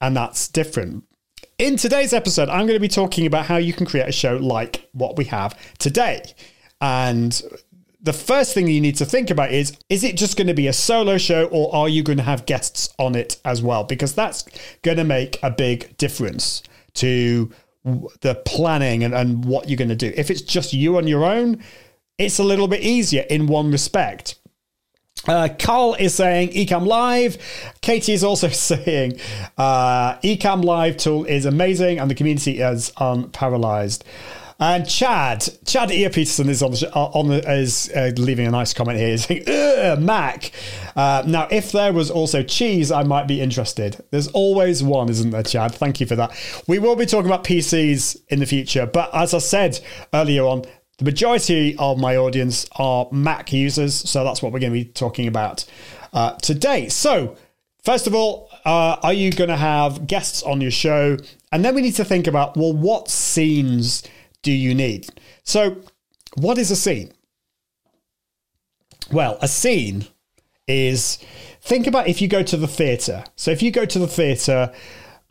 and 0.00 0.16
that's 0.16 0.48
different. 0.48 1.04
In 1.58 1.76
today's 1.76 2.14
episode 2.14 2.48
i'm 2.48 2.66
going 2.66 2.76
to 2.76 2.80
be 2.80 2.88
talking 2.88 3.26
about 3.26 3.44
how 3.46 3.56
you 3.56 3.74
can 3.74 3.84
create 3.84 4.08
a 4.08 4.12
show 4.12 4.36
like 4.36 4.88
what 4.92 5.18
we 5.18 5.26
have 5.26 5.58
today. 5.78 6.22
And 6.80 7.42
the 8.06 8.12
first 8.12 8.54
thing 8.54 8.68
you 8.68 8.80
need 8.80 8.96
to 8.96 9.04
think 9.04 9.30
about 9.30 9.50
is 9.50 9.76
is 9.88 10.04
it 10.04 10.16
just 10.16 10.36
going 10.36 10.46
to 10.46 10.54
be 10.54 10.68
a 10.68 10.72
solo 10.72 11.18
show 11.18 11.46
or 11.46 11.74
are 11.74 11.88
you 11.88 12.04
going 12.04 12.18
to 12.18 12.22
have 12.22 12.46
guests 12.46 12.94
on 13.00 13.16
it 13.16 13.38
as 13.44 13.60
well? 13.60 13.82
Because 13.82 14.14
that's 14.14 14.44
going 14.82 14.96
to 14.96 15.04
make 15.04 15.38
a 15.42 15.50
big 15.50 15.96
difference 15.98 16.62
to 16.94 17.50
the 18.20 18.40
planning 18.46 19.02
and, 19.02 19.12
and 19.12 19.44
what 19.44 19.68
you're 19.68 19.76
going 19.76 19.88
to 19.88 19.96
do. 19.96 20.12
If 20.16 20.30
it's 20.30 20.40
just 20.40 20.72
you 20.72 20.96
on 20.96 21.08
your 21.08 21.24
own, 21.24 21.62
it's 22.16 22.38
a 22.38 22.44
little 22.44 22.68
bit 22.68 22.80
easier 22.80 23.24
in 23.28 23.48
one 23.48 23.72
respect. 23.72 24.36
Uh, 25.26 25.48
Carl 25.58 25.94
is 25.98 26.14
saying 26.14 26.50
Ecamm 26.50 26.86
Live. 26.86 27.38
Katie 27.80 28.12
is 28.12 28.22
also 28.22 28.48
saying 28.70 29.18
uh, 29.58 30.14
Ecamm 30.18 30.64
Live 30.64 30.96
tool 30.96 31.24
is 31.24 31.44
amazing 31.44 31.98
and 31.98 32.08
the 32.08 32.14
community 32.14 32.60
is 32.60 32.92
unparalleled. 32.98 34.04
And 34.58 34.88
Chad, 34.88 35.46
Chad 35.66 35.90
R. 35.92 36.08
Peterson 36.08 36.48
is 36.48 36.62
on 36.62 36.70
the, 36.70 36.90
uh, 36.94 37.10
on 37.12 37.28
the, 37.28 37.52
is 37.52 37.90
uh, 37.94 38.12
leaving 38.16 38.46
a 38.46 38.50
nice 38.50 38.72
comment 38.72 38.98
here. 38.98 39.10
He's 39.10 39.26
saying, 39.26 40.04
Mac. 40.04 40.50
Uh, 40.94 41.22
now, 41.26 41.46
if 41.50 41.72
there 41.72 41.92
was 41.92 42.10
also 42.10 42.42
cheese, 42.42 42.90
I 42.90 43.02
might 43.02 43.28
be 43.28 43.42
interested. 43.42 44.02
There's 44.10 44.28
always 44.28 44.82
one, 44.82 45.10
isn't 45.10 45.30
there, 45.30 45.42
Chad? 45.42 45.74
Thank 45.74 46.00
you 46.00 46.06
for 46.06 46.16
that. 46.16 46.34
We 46.66 46.78
will 46.78 46.96
be 46.96 47.04
talking 47.04 47.26
about 47.30 47.44
PCs 47.44 48.16
in 48.28 48.40
the 48.40 48.46
future, 48.46 48.86
but 48.86 49.14
as 49.14 49.34
I 49.34 49.38
said 49.38 49.78
earlier 50.14 50.44
on, 50.44 50.64
the 50.98 51.04
majority 51.04 51.76
of 51.78 51.98
my 51.98 52.16
audience 52.16 52.66
are 52.76 53.06
Mac 53.12 53.52
users, 53.52 53.94
so 53.94 54.24
that's 54.24 54.40
what 54.40 54.52
we're 54.52 54.60
going 54.60 54.72
to 54.72 54.78
be 54.78 54.86
talking 54.86 55.28
about 55.28 55.66
uh, 56.14 56.32
today. 56.36 56.88
So, 56.88 57.36
first 57.84 58.06
of 58.06 58.14
all, 58.14 58.48
uh, 58.64 58.96
are 59.02 59.12
you 59.12 59.30
going 59.32 59.50
to 59.50 59.56
have 59.56 60.06
guests 60.06 60.42
on 60.42 60.62
your 60.62 60.70
show? 60.70 61.18
And 61.52 61.62
then 61.62 61.74
we 61.74 61.82
need 61.82 61.96
to 61.96 62.04
think 62.04 62.26
about 62.26 62.56
well, 62.56 62.72
what 62.72 63.10
scenes 63.10 64.02
do 64.46 64.52
you 64.52 64.76
need? 64.76 65.08
So, 65.42 65.78
what 66.36 66.56
is 66.56 66.70
a 66.70 66.76
scene? 66.76 67.12
Well, 69.10 69.38
a 69.42 69.48
scene 69.48 70.06
is 70.68 71.18
think 71.60 71.88
about 71.88 72.06
if 72.06 72.22
you 72.22 72.28
go 72.28 72.44
to 72.44 72.56
the 72.56 72.68
theatre. 72.68 73.24
So, 73.34 73.50
if 73.50 73.60
you 73.60 73.72
go 73.72 73.84
to 73.84 73.98
the 73.98 74.06
theatre, 74.06 74.72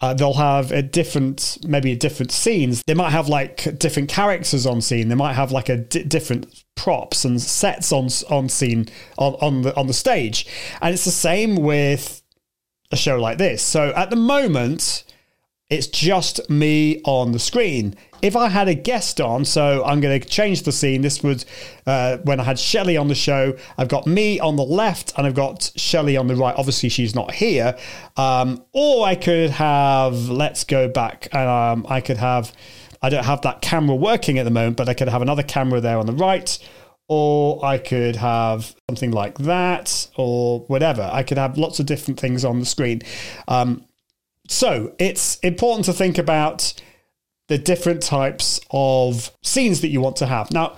uh, 0.02 0.14
they'll 0.14 0.34
have 0.34 0.74
a 0.74 0.82
different, 0.82 1.60
maybe 1.66 1.94
a 1.94 1.96
different 1.96 2.34
scenes. 2.34 2.84
They 2.86 2.94
might 2.94 3.12
have 3.12 3.30
like 3.30 3.80
different 3.80 4.10
characters 4.10 4.66
on 4.66 4.82
scene. 4.82 5.08
They 5.08 5.16
might 5.16 5.36
have 5.36 5.54
like 5.54 5.70
a 5.70 5.78
di- 5.78 6.04
different 6.04 6.66
props 6.76 7.24
and 7.24 7.42
sets 7.42 7.94
on 7.94 8.10
on 8.30 8.50
scene 8.50 8.90
on 9.18 9.36
on 9.36 9.62
the 9.62 9.74
on 9.78 9.88
the 9.88 9.94
stage. 9.94 10.46
And 10.82 10.94
it's 10.94 11.06
the 11.06 11.12
same 11.12 11.56
with 11.56 12.22
a 12.92 12.98
show 12.98 13.18
like 13.18 13.38
this. 13.38 13.64
So 13.64 13.94
at 13.96 14.10
the 14.10 14.18
moment, 14.18 15.06
it's 15.70 15.88
just 15.88 16.48
me 16.50 17.02
on 17.06 17.32
the 17.32 17.40
screen. 17.40 17.96
If 18.22 18.36
I 18.36 18.50
had 18.50 18.68
a 18.68 18.76
guest 18.76 19.20
on, 19.20 19.46
so 19.46 19.84
I'm 19.84 20.00
going 20.00 20.20
to 20.20 20.28
change 20.28 20.62
the 20.64 20.72
scene. 20.72 21.02
This 21.02 21.24
was 21.24 21.46
uh, 21.88 22.18
when 22.18 22.40
I 22.40 22.44
had 22.44 22.60
Shelley 22.60 22.98
on 22.98 23.08
the 23.08 23.16
show. 23.16 23.58
I've 23.78 23.88
got 23.88 24.06
me 24.06 24.40
on 24.40 24.58
the 24.58 24.64
left 24.64 25.14
and 25.18 25.26
I've 25.26 25.34
got 25.34 25.72
Shelley 25.76 26.18
on 26.18 26.28
the 26.28 26.36
right. 26.36 26.56
Obviously, 26.56 26.90
she's 26.90 27.16
not 27.16 27.34
here. 27.34 27.76
Um, 28.16 28.64
or 28.74 29.08
I 29.08 29.16
could 29.16 29.50
have, 29.52 30.30
let's 30.30 30.64
go 30.64 30.88
back. 30.88 31.34
Um, 31.34 31.86
I 31.90 32.00
could 32.00 32.18
have, 32.18 32.54
I 33.02 33.10
don't 33.10 33.26
have 33.26 33.42
that 33.42 33.62
camera 33.62 33.96
working 33.96 34.38
at 34.38 34.44
the 34.44 34.52
moment, 34.52 34.78
but 34.78 34.88
I 34.88 34.94
could 34.94 35.10
have 35.10 35.24
another 35.24 35.44
camera 35.44 35.82
there 35.82 35.98
on 35.98 36.06
the 36.06 36.14
right, 36.14 36.58
or 37.08 37.64
I 37.66 37.80
could 37.80 38.16
have 38.18 38.76
something 38.90 39.12
like 39.12 39.40
that, 39.40 40.10
or 40.16 40.60
whatever. 40.62 41.10
I 41.12 41.24
could 41.24 41.38
have 41.38 41.58
lots 41.58 41.80
of 41.80 41.88
different 41.88 42.20
things 42.20 42.46
on 42.46 42.60
the 42.60 42.66
screen. 42.66 43.02
Um, 43.48 43.86
so 44.48 44.94
it's 45.00 45.38
important 45.40 45.86
to 45.86 45.94
think 45.94 46.18
about 46.18 46.74
the 47.48 47.58
different 47.58 48.02
types 48.02 48.60
of 48.72 49.32
scenes 49.44 49.82
that 49.82 49.90
you 49.90 50.02
want 50.02 50.16
to 50.18 50.26
have. 50.26 50.52
Now, 50.52 50.76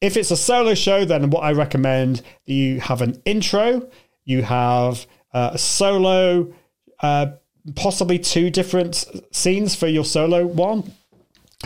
if 0.00 0.16
it's 0.16 0.30
a 0.30 0.36
solo 0.36 0.74
show, 0.74 1.04
then 1.04 1.30
what 1.30 1.40
I 1.40 1.52
recommend 1.52 2.22
you 2.44 2.80
have 2.80 3.02
an 3.02 3.20
intro, 3.24 3.88
you 4.24 4.42
have 4.42 5.06
uh, 5.32 5.50
a 5.54 5.58
solo, 5.58 6.52
uh, 7.00 7.26
possibly 7.74 8.18
two 8.18 8.50
different 8.50 9.04
scenes 9.32 9.74
for 9.74 9.86
your 9.86 10.04
solo 10.04 10.46
one. 10.46 10.92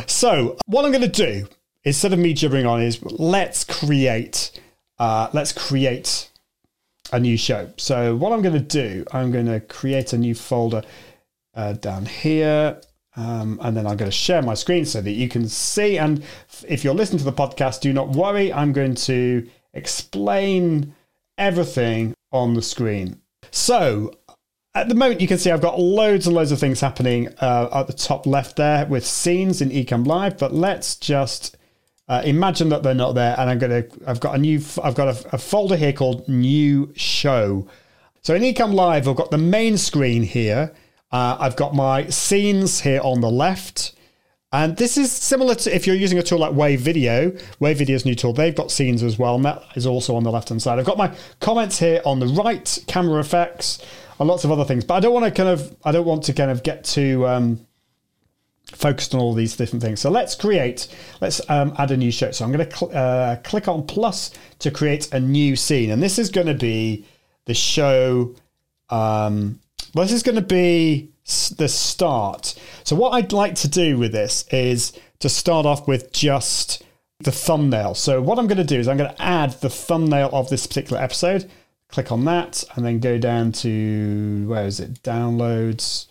So, 0.06 0.56
what 0.66 0.84
I'm 0.84 0.92
going 0.92 1.02
to 1.02 1.08
do 1.08 1.48
instead 1.84 2.12
of 2.12 2.18
me 2.18 2.32
gibbering 2.32 2.66
on 2.66 2.80
is 2.80 3.02
let's 3.02 3.64
create, 3.64 4.52
uh, 4.98 5.28
let's 5.32 5.52
create 5.52 6.30
a 7.12 7.18
new 7.18 7.36
show. 7.36 7.70
So, 7.76 8.14
what 8.14 8.32
I'm 8.32 8.42
going 8.42 8.54
to 8.54 8.60
do, 8.60 9.04
I'm 9.12 9.32
going 9.32 9.46
to 9.46 9.60
create 9.60 10.12
a 10.12 10.18
new 10.18 10.34
folder 10.34 10.82
uh, 11.58 11.72
down 11.74 12.06
here. 12.06 12.80
Um, 13.16 13.58
and 13.62 13.76
then 13.76 13.86
I'm 13.86 13.96
going 13.96 14.10
to 14.10 14.16
share 14.16 14.42
my 14.42 14.54
screen 14.54 14.84
so 14.84 15.00
that 15.00 15.10
you 15.10 15.28
can 15.28 15.48
see. 15.48 15.98
And 15.98 16.22
if 16.68 16.84
you're 16.84 16.94
listening 16.94 17.18
to 17.18 17.24
the 17.24 17.32
podcast, 17.32 17.80
do 17.80 17.92
not 17.92 18.10
worry. 18.10 18.52
I'm 18.52 18.72
going 18.72 18.94
to 18.94 19.46
explain 19.74 20.94
everything 21.36 22.14
on 22.30 22.54
the 22.54 22.62
screen. 22.62 23.20
So 23.50 24.12
at 24.74 24.88
the 24.88 24.94
moment, 24.94 25.20
you 25.20 25.26
can 25.26 25.38
see 25.38 25.50
I've 25.50 25.60
got 25.60 25.80
loads 25.80 26.28
and 26.28 26.36
loads 26.36 26.52
of 26.52 26.60
things 26.60 26.80
happening 26.80 27.28
uh, 27.40 27.68
at 27.72 27.88
the 27.88 27.92
top 27.92 28.24
left 28.24 28.54
there 28.54 28.86
with 28.86 29.04
scenes 29.04 29.60
in 29.60 29.70
Ecamm 29.70 30.06
Live. 30.06 30.38
But 30.38 30.54
let's 30.54 30.94
just 30.94 31.56
uh, 32.06 32.22
imagine 32.24 32.68
that 32.68 32.84
they're 32.84 32.94
not 32.94 33.16
there. 33.16 33.34
And 33.36 33.50
I'm 33.50 33.58
going 33.58 33.82
to, 33.82 33.90
I've 34.06 34.20
got 34.20 34.36
a 34.36 34.38
new, 34.38 34.62
I've 34.84 34.94
got 34.94 35.08
a, 35.08 35.34
a 35.34 35.38
folder 35.38 35.76
here 35.76 35.92
called 35.92 36.28
New 36.28 36.92
Show. 36.94 37.66
So 38.22 38.36
in 38.36 38.42
Ecamm 38.42 38.74
Live, 38.74 39.08
I've 39.08 39.16
got 39.16 39.32
the 39.32 39.38
main 39.38 39.76
screen 39.76 40.22
here. 40.22 40.72
Uh, 41.10 41.36
I've 41.40 41.56
got 41.56 41.74
my 41.74 42.08
scenes 42.08 42.80
here 42.80 43.00
on 43.02 43.20
the 43.20 43.30
left. 43.30 43.94
And 44.50 44.76
this 44.78 44.96
is 44.96 45.12
similar 45.12 45.54
to 45.56 45.74
if 45.74 45.86
you're 45.86 45.96
using 45.96 46.18
a 46.18 46.22
tool 46.22 46.38
like 46.38 46.54
Wave 46.54 46.80
Video, 46.80 47.36
Wave 47.60 47.78
Video's 47.78 48.06
new 48.06 48.14
tool, 48.14 48.32
they've 48.32 48.54
got 48.54 48.70
scenes 48.70 49.02
as 49.02 49.18
well, 49.18 49.34
and 49.34 49.44
that 49.44 49.62
is 49.76 49.86
also 49.86 50.16
on 50.16 50.24
the 50.24 50.30
left 50.30 50.48
hand 50.48 50.62
side. 50.62 50.78
I've 50.78 50.86
got 50.86 50.96
my 50.96 51.14
comments 51.40 51.78
here 51.78 52.00
on 52.06 52.18
the 52.18 52.26
right, 52.26 52.78
camera 52.86 53.20
effects, 53.20 53.84
and 54.18 54.26
lots 54.26 54.44
of 54.44 54.50
other 54.50 54.64
things. 54.64 54.84
But 54.84 54.94
I 54.94 55.00
don't 55.00 55.12
want 55.12 55.26
to 55.26 55.30
kind 55.30 55.50
of 55.50 55.76
I 55.84 55.92
don't 55.92 56.06
want 56.06 56.22
to 56.24 56.32
kind 56.32 56.50
of 56.50 56.62
get 56.62 56.82
too 56.84 57.26
um, 57.26 57.66
focused 58.72 59.14
on 59.14 59.20
all 59.20 59.34
these 59.34 59.54
different 59.54 59.82
things. 59.82 60.00
So 60.00 60.10
let's 60.10 60.34
create, 60.34 60.88
let's 61.20 61.42
um, 61.50 61.74
add 61.76 61.90
a 61.90 61.96
new 61.98 62.10
show. 62.10 62.30
So 62.30 62.46
I'm 62.46 62.52
going 62.52 62.66
to 62.66 62.74
cl- 62.74 62.96
uh, 62.96 63.36
click 63.44 63.68
on 63.68 63.86
plus 63.86 64.30
to 64.60 64.70
create 64.70 65.12
a 65.12 65.20
new 65.20 65.56
scene, 65.56 65.90
and 65.90 66.02
this 66.02 66.18
is 66.18 66.30
going 66.30 66.46
to 66.46 66.54
be 66.54 67.04
the 67.44 67.54
show. 67.54 68.34
Um, 68.88 69.60
this 69.94 70.12
is 70.12 70.22
going 70.22 70.36
to 70.36 70.42
be 70.42 71.10
the 71.56 71.68
start. 71.68 72.58
So, 72.84 72.96
what 72.96 73.10
I'd 73.10 73.32
like 73.32 73.54
to 73.56 73.68
do 73.68 73.98
with 73.98 74.12
this 74.12 74.46
is 74.50 74.92
to 75.20 75.28
start 75.28 75.66
off 75.66 75.86
with 75.86 76.12
just 76.12 76.82
the 77.20 77.32
thumbnail. 77.32 77.94
So, 77.94 78.22
what 78.22 78.38
I'm 78.38 78.46
going 78.46 78.58
to 78.58 78.64
do 78.64 78.78
is 78.78 78.88
I'm 78.88 78.96
going 78.96 79.14
to 79.14 79.22
add 79.22 79.52
the 79.60 79.70
thumbnail 79.70 80.30
of 80.32 80.48
this 80.48 80.66
particular 80.66 81.02
episode. 81.02 81.50
Click 81.88 82.12
on 82.12 82.24
that 82.26 82.64
and 82.74 82.84
then 82.84 83.00
go 83.00 83.18
down 83.18 83.52
to 83.52 84.46
where 84.46 84.66
is 84.66 84.78
it? 84.78 85.02
Downloads. 85.02 86.06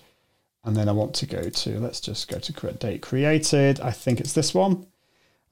And 0.64 0.76
then 0.76 0.90
I 0.90 0.92
want 0.92 1.14
to 1.16 1.26
go 1.26 1.50
to, 1.50 1.80
let's 1.80 2.02
just 2.02 2.28
go 2.28 2.40
to 2.40 2.52
create 2.52 2.80
date 2.80 3.02
created. 3.02 3.80
I 3.80 3.92
think 3.92 4.20
it's 4.20 4.34
this 4.34 4.54
one. 4.54 4.88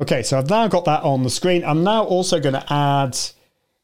Okay, 0.01 0.24
so 0.24 0.38
I've 0.38 0.50
now 0.50 0.67
got 0.67 0.86
that 0.86 1.03
on 1.03 1.24
the 1.24 1.29
screen. 1.29 1.63
I'm 1.63 1.84
now 1.84 2.03
also 2.03 2.39
going 2.39 2.53
to 2.53 2.74
add 2.74 3.17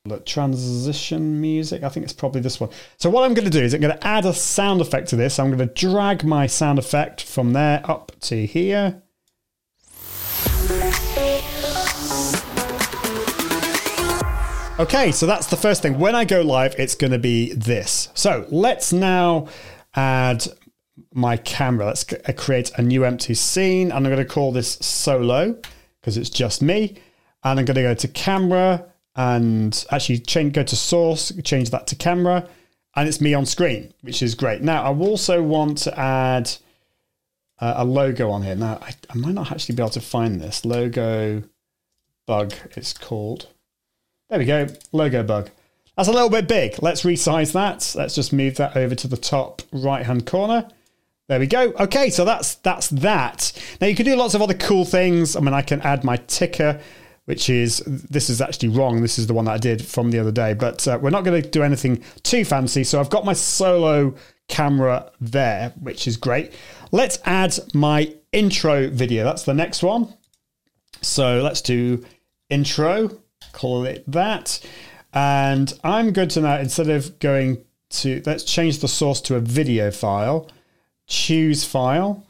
Look, 0.06 0.26
transition 0.26 1.40
music. 1.40 1.84
I 1.84 1.90
think 1.90 2.06
it's 2.06 2.14
probably 2.14 2.42
this 2.42 2.60
one. 2.60 2.72
So 2.98 3.08
what 3.08 3.24
I'm 3.24 3.36
going 3.36 3.46
to 3.46 3.52
do 3.52 3.64
is 3.64 3.76
I'm 3.76 3.82
going 3.82 3.96
to 3.96 4.08
add 4.08 4.26
a 4.26 4.34
sound 4.34 4.82
effect 4.82 5.10
to 5.10 5.16
this. 5.16 5.38
I'm 5.38 5.56
going 5.56 5.60
to 5.60 5.72
drag 5.76 6.24
my 6.24 6.48
sound 6.48 6.80
effect 6.80 7.22
from 7.22 7.54
there 7.54 7.82
up 7.84 8.12
to 8.22 8.48
here. 8.48 9.04
Okay, 14.80 15.12
so 15.12 15.28
that's 15.28 15.46
the 15.46 15.56
first 15.56 15.84
thing. 15.84 16.00
When 16.00 16.16
I 16.16 16.26
go 16.26 16.42
live, 16.42 16.74
it's 16.80 16.96
going 16.96 17.12
to 17.12 17.20
be 17.20 17.54
this. 17.54 18.10
So 18.16 18.48
let's 18.50 18.92
now 18.92 19.50
add 19.94 20.48
my 21.14 21.38
camera. 21.38 21.86
Let's 21.86 22.12
uh, 22.12 22.34
create 22.36 22.72
a 22.76 22.82
new 22.82 23.06
empty 23.06 23.36
scene. 23.36 23.92
And 23.92 24.08
I'm 24.08 24.12
going 24.12 24.18
to 24.18 24.26
call 24.26 24.52
this 24.52 24.80
solo 24.82 25.62
because 26.00 26.18
it's 26.18 26.32
just 26.32 26.64
me. 26.64 26.98
And 27.44 27.60
I'm 27.60 27.66
going 27.66 27.76
to 27.76 27.84
go 27.84 27.94
to 27.94 28.08
camera 28.08 28.91
and 29.16 29.86
actually 29.92 30.20
change, 30.20 30.54
go 30.54 30.64
to 30.64 30.76
source, 30.76 31.32
change 31.44 31.70
that 31.72 31.88
to 31.88 31.96
camera, 31.96 32.48
and 32.96 33.08
it's 33.08 33.22
me 33.22 33.34
on 33.34 33.46
screen, 33.46 33.94
which 34.02 34.22
is 34.22 34.36
great. 34.36 34.62
Now, 34.62 34.84
I 34.84 34.96
also 34.96 35.42
want 35.42 35.80
to 35.80 36.00
add 36.00 36.52
uh, 37.60 37.74
a 37.78 37.86
logo 37.86 38.30
on 38.30 38.44
here. 38.44 38.56
Now, 38.56 38.80
I, 38.82 38.94
I 39.10 39.18
might 39.18 39.34
not 39.34 39.52
actually 39.52 39.76
be 39.76 39.84
able 39.84 39.92
to 39.92 40.02
find 40.02 40.40
this. 40.40 40.66
Logo 40.66 41.44
bug, 42.26 42.54
it's 42.76 42.94
called. 42.94 43.48
There 44.30 44.40
we 44.40 44.46
go, 44.46 44.68
logo 44.92 45.24
bug. 45.24 45.50
That's 45.98 46.08
a 46.08 46.14
little 46.14 46.30
bit 46.30 46.48
big. 46.48 46.82
Let's 46.82 47.04
resize 47.04 47.52
that. 47.52 47.94
Let's 47.98 48.16
just 48.16 48.32
move 48.32 48.56
that 48.56 48.78
over 48.78 48.96
to 48.96 49.08
the 49.08 49.18
top 49.18 49.62
right 49.72 50.06
hand 50.06 50.26
corner. 50.26 50.70
There 51.28 51.40
we 51.40 51.48
go. 51.48 51.74
Okay, 51.80 52.10
so 52.10 52.26
that's 52.26 52.56
that's 52.56 52.90
that. 52.90 53.52
Now 53.80 53.88
you 53.88 53.96
can 53.96 54.06
do 54.06 54.16
lots 54.16 54.34
of 54.34 54.42
other 54.42 54.54
cool 54.54 54.84
things. 54.84 55.36
I 55.36 55.42
mean, 55.42 55.54
I 55.54 55.62
can 55.62 55.82
add 55.82 56.04
my 56.04 56.18
ticker 56.18 56.82
which 57.26 57.50
is 57.50 57.80
this 57.86 58.30
is 58.30 58.42
actually 58.42 58.70
wrong. 58.70 59.02
This 59.02 59.20
is 59.20 59.28
the 59.28 59.34
one 59.34 59.46
that 59.46 59.54
I 59.54 59.58
did 59.58 59.86
from 59.86 60.12
the 60.12 60.20
other 60.20 60.32
day, 60.32 60.54
but 60.54 60.88
uh, 60.88 61.00
we're 61.02 61.12
not 61.12 61.24
going 61.24 61.42
to 61.42 61.48
do 61.48 61.64
anything 61.64 62.04
too 62.24 62.44
fancy. 62.44 62.84
So 62.84 63.00
I've 63.00 63.10
got 63.10 63.26
my 63.26 63.34
solo 63.34 64.16
camera 64.48 65.12
there, 65.22 65.74
which 65.80 66.08
is 66.08 66.18
great. 66.18 66.54
Let's 66.92 67.20
add 67.26 67.58
my 67.74 68.14
intro 68.32 68.90
video. 68.90 69.24
That's 69.24 69.44
the 69.44 69.54
next 69.54 69.84
one. 69.84 70.14
So 71.02 71.42
let's 71.42 71.62
do 71.62 72.04
intro, 72.50 73.10
call 73.54 73.86
it 73.86 74.04
that. 74.08 74.60
And 75.14 75.74
I'm 75.84 76.14
going 76.14 76.30
to 76.30 76.42
now, 76.42 76.58
instead 76.58 76.90
of 76.90 77.20
going 77.20 77.64
to, 77.92 78.22
let's 78.26 78.44
change 78.44 78.80
the 78.80 78.88
source 78.88 79.22
to 79.22 79.36
a 79.36 79.40
video 79.40 79.92
file, 79.92 80.50
choose 81.08 81.66
file, 81.66 82.26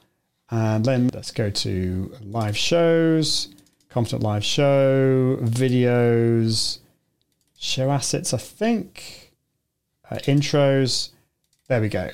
and 0.50 0.84
then 0.84 1.10
let's 1.14 1.32
go 1.32 1.50
to 1.50 2.16
live 2.22 2.58
shows 2.58 3.54
Confident 3.92 4.24
Live 4.24 4.46
Show, 4.46 5.38
videos, 5.42 6.80
show 7.60 7.92
assets, 7.92 8.34
I 8.34 8.38
think, 8.38 9.34
uh, 10.10 10.16
intros. 10.20 11.10
There 11.68 11.82
we 11.82 11.90
go. 11.90 12.10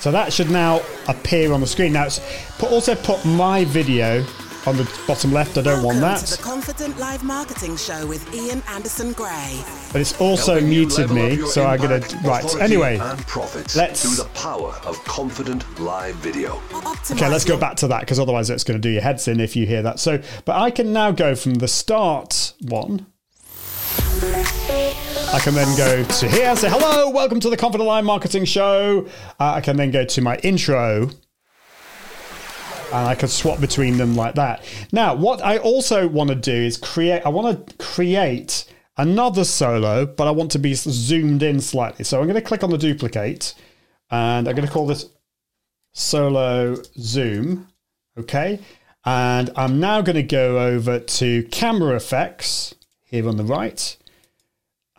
So 0.00 0.10
that 0.10 0.32
should 0.32 0.50
now 0.50 0.80
appear 1.08 1.52
on 1.52 1.60
the 1.60 1.66
screen. 1.66 1.92
Now, 1.92 2.06
it's 2.06 2.20
put, 2.58 2.70
also 2.70 2.94
put 2.94 3.24
my 3.24 3.64
video 3.66 4.24
on 4.66 4.76
the 4.76 5.00
bottom 5.06 5.32
left. 5.32 5.56
I 5.58 5.62
don't 5.62 5.82
Welcome 5.82 6.00
want 6.02 6.18
To 6.20 6.24
that. 6.30 6.36
the 6.36 6.42
Confident 6.42 6.98
Live 6.98 7.22
Marketing 7.22 7.76
Show 7.76 8.06
with 8.06 8.34
Ian 8.34 8.62
Anderson 8.68 9.12
Gray. 9.12 9.60
But 9.92 10.00
it's 10.00 10.18
also 10.20 10.52
Helping 10.54 10.68
muted 10.70 11.10
me, 11.10 11.34
your 11.34 11.46
so 11.48 11.64
I'm 11.66 11.80
gonna 11.80 11.96
impact, 11.96 12.16
right. 12.24 12.60
Anyway, 12.60 12.98
and 12.98 13.18
profits 13.26 13.76
let's- 13.76 14.02
through 14.02 14.16
the 14.24 14.30
power 14.30 14.74
of 14.84 15.02
confident 15.04 15.64
live 15.80 16.16
video. 16.16 16.60
Okay, 17.12 17.28
let's 17.28 17.44
go 17.44 17.56
back 17.56 17.76
to 17.76 17.88
that 17.88 18.00
because 18.00 18.18
otherwise 18.18 18.50
it's 18.50 18.64
going 18.64 18.80
to 18.80 18.82
do 18.82 18.90
your 18.90 19.02
heads 19.02 19.28
in 19.28 19.38
if 19.40 19.54
you 19.54 19.66
hear 19.66 19.82
that. 19.82 20.00
So, 20.00 20.20
but 20.44 20.56
I 20.56 20.70
can 20.70 20.92
now 20.92 21.12
go 21.12 21.34
from 21.36 21.54
the 21.54 21.68
start 21.68 22.52
one. 22.62 23.06
I 25.32 25.40
can 25.42 25.54
then 25.54 25.76
go 25.76 26.02
to 26.04 26.28
here 26.28 26.54
say, 26.56 26.68
hello, 26.70 27.10
welcome 27.10 27.38
to 27.40 27.50
the 27.50 27.56
Confident 27.56 27.86
Live 27.86 28.04
Marketing 28.04 28.44
Show. 28.44 29.06
Uh, 29.38 29.52
I 29.54 29.60
can 29.60 29.76
then 29.76 29.90
go 29.90 30.04
to 30.04 30.20
my 30.22 30.36
intro 30.38 31.10
and 32.92 33.08
I 33.08 33.14
can 33.14 33.28
swap 33.28 33.60
between 33.60 33.96
them 33.96 34.14
like 34.14 34.34
that. 34.36 34.64
Now, 34.92 35.14
what 35.14 35.42
I 35.42 35.58
also 35.58 36.08
want 36.08 36.28
to 36.30 36.36
do 36.36 36.52
is 36.52 36.76
create, 36.76 37.22
I 37.24 37.28
want 37.28 37.68
to 37.68 37.76
create 37.76 38.64
another 38.96 39.44
solo, 39.44 40.06
but 40.06 40.26
I 40.26 40.30
want 40.30 40.50
to 40.52 40.58
be 40.58 40.74
zoomed 40.74 41.42
in 41.42 41.60
slightly. 41.60 42.04
So 42.04 42.20
I'm 42.20 42.26
going 42.26 42.36
to 42.36 42.42
click 42.42 42.62
on 42.62 42.70
the 42.70 42.78
duplicate 42.78 43.54
and 44.10 44.48
I'm 44.48 44.54
going 44.54 44.66
to 44.66 44.72
call 44.72 44.86
this 44.86 45.08
solo 45.92 46.76
zoom. 46.98 47.68
Okay. 48.18 48.60
And 49.04 49.50
I'm 49.56 49.78
now 49.78 50.00
going 50.00 50.16
to 50.16 50.22
go 50.22 50.58
over 50.58 50.98
to 50.98 51.42
camera 51.44 51.94
effects 51.94 52.74
here 53.04 53.28
on 53.28 53.36
the 53.36 53.44
right. 53.44 53.96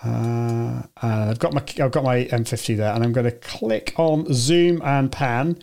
Uh, 0.03 0.84
I've 1.01 1.39
got 1.39 1.53
my 1.53 1.62
I've 1.84 1.91
got 1.91 2.03
my 2.03 2.25
M50 2.25 2.77
there, 2.77 2.94
and 2.94 3.03
I'm 3.03 3.12
going 3.12 3.25
to 3.25 3.32
click 3.32 3.94
on 3.98 4.32
zoom 4.32 4.82
and 4.84 5.12
pan, 5.12 5.58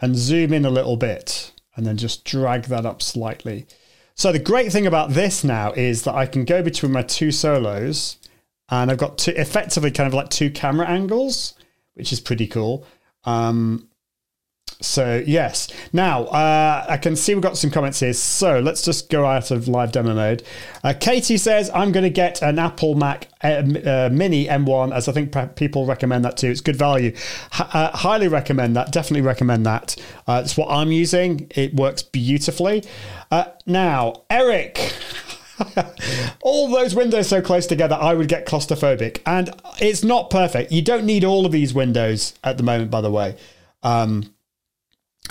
and 0.00 0.16
zoom 0.16 0.52
in 0.52 0.64
a 0.64 0.70
little 0.70 0.96
bit, 0.96 1.52
and 1.78 1.86
then 1.86 1.96
just 1.96 2.24
drag 2.24 2.64
that 2.64 2.84
up 2.84 3.00
slightly. 3.00 3.66
So 4.16 4.32
the 4.32 4.40
great 4.40 4.72
thing 4.72 4.86
about 4.86 5.10
this 5.10 5.44
now 5.44 5.72
is 5.72 6.02
that 6.02 6.14
I 6.14 6.26
can 6.26 6.44
go 6.44 6.60
between 6.60 6.90
my 6.90 7.02
two 7.02 7.30
solos, 7.30 8.16
and 8.68 8.90
I've 8.90 8.98
got 8.98 9.16
two 9.16 9.30
effectively 9.30 9.92
kind 9.92 10.08
of 10.08 10.12
like 10.12 10.28
two 10.28 10.50
camera 10.50 10.88
angles, 10.88 11.54
which 11.94 12.12
is 12.12 12.18
pretty 12.18 12.48
cool. 12.48 12.84
Um, 13.24 13.87
So 14.80 15.22
yes. 15.26 15.68
Now 15.92 16.24
uh, 16.24 16.86
I 16.88 16.96
can 16.98 17.16
see 17.16 17.34
we've 17.34 17.42
got 17.42 17.56
some 17.56 17.70
comments 17.70 18.00
here. 18.00 18.12
So 18.12 18.60
let's 18.60 18.82
just 18.82 19.10
go 19.10 19.24
out 19.26 19.50
of 19.50 19.66
live 19.66 19.92
demo 19.92 20.14
mode. 20.14 20.42
Uh, 20.84 20.94
Katie 20.98 21.36
says 21.36 21.70
I'm 21.74 21.92
going 21.92 22.04
to 22.04 22.10
get 22.10 22.42
an 22.42 22.58
Apple 22.58 22.94
Mac 22.94 23.28
uh, 23.42 23.46
uh, 23.48 24.08
Mini 24.12 24.46
M1 24.46 24.94
as 24.94 25.08
I 25.08 25.12
think 25.12 25.34
people 25.56 25.86
recommend 25.86 26.24
that 26.24 26.36
too. 26.36 26.50
It's 26.50 26.60
good 26.60 26.76
value. 26.76 27.08
H- 27.08 27.66
uh, 27.72 27.96
highly 27.96 28.28
recommend 28.28 28.76
that. 28.76 28.92
Definitely 28.92 29.22
recommend 29.22 29.66
that. 29.66 29.96
Uh, 30.26 30.42
it's 30.44 30.56
what 30.56 30.70
I'm 30.70 30.92
using. 30.92 31.50
It 31.54 31.74
works 31.74 32.02
beautifully. 32.02 32.84
Uh, 33.30 33.46
now 33.66 34.22
Eric. 34.30 34.94
all 36.42 36.68
those 36.68 36.94
windows 36.94 37.28
so 37.28 37.42
close 37.42 37.66
together, 37.66 37.96
I 38.00 38.14
would 38.14 38.28
get 38.28 38.46
claustrophobic. 38.46 39.20
And 39.26 39.50
it's 39.80 40.04
not 40.04 40.30
perfect. 40.30 40.70
You 40.70 40.82
don't 40.82 41.04
need 41.04 41.24
all 41.24 41.46
of 41.46 41.52
these 41.52 41.74
windows 41.74 42.34
at 42.44 42.56
the 42.58 42.62
moment, 42.62 42.92
by 42.92 43.00
the 43.00 43.10
way. 43.10 43.36
Um, 43.82 44.32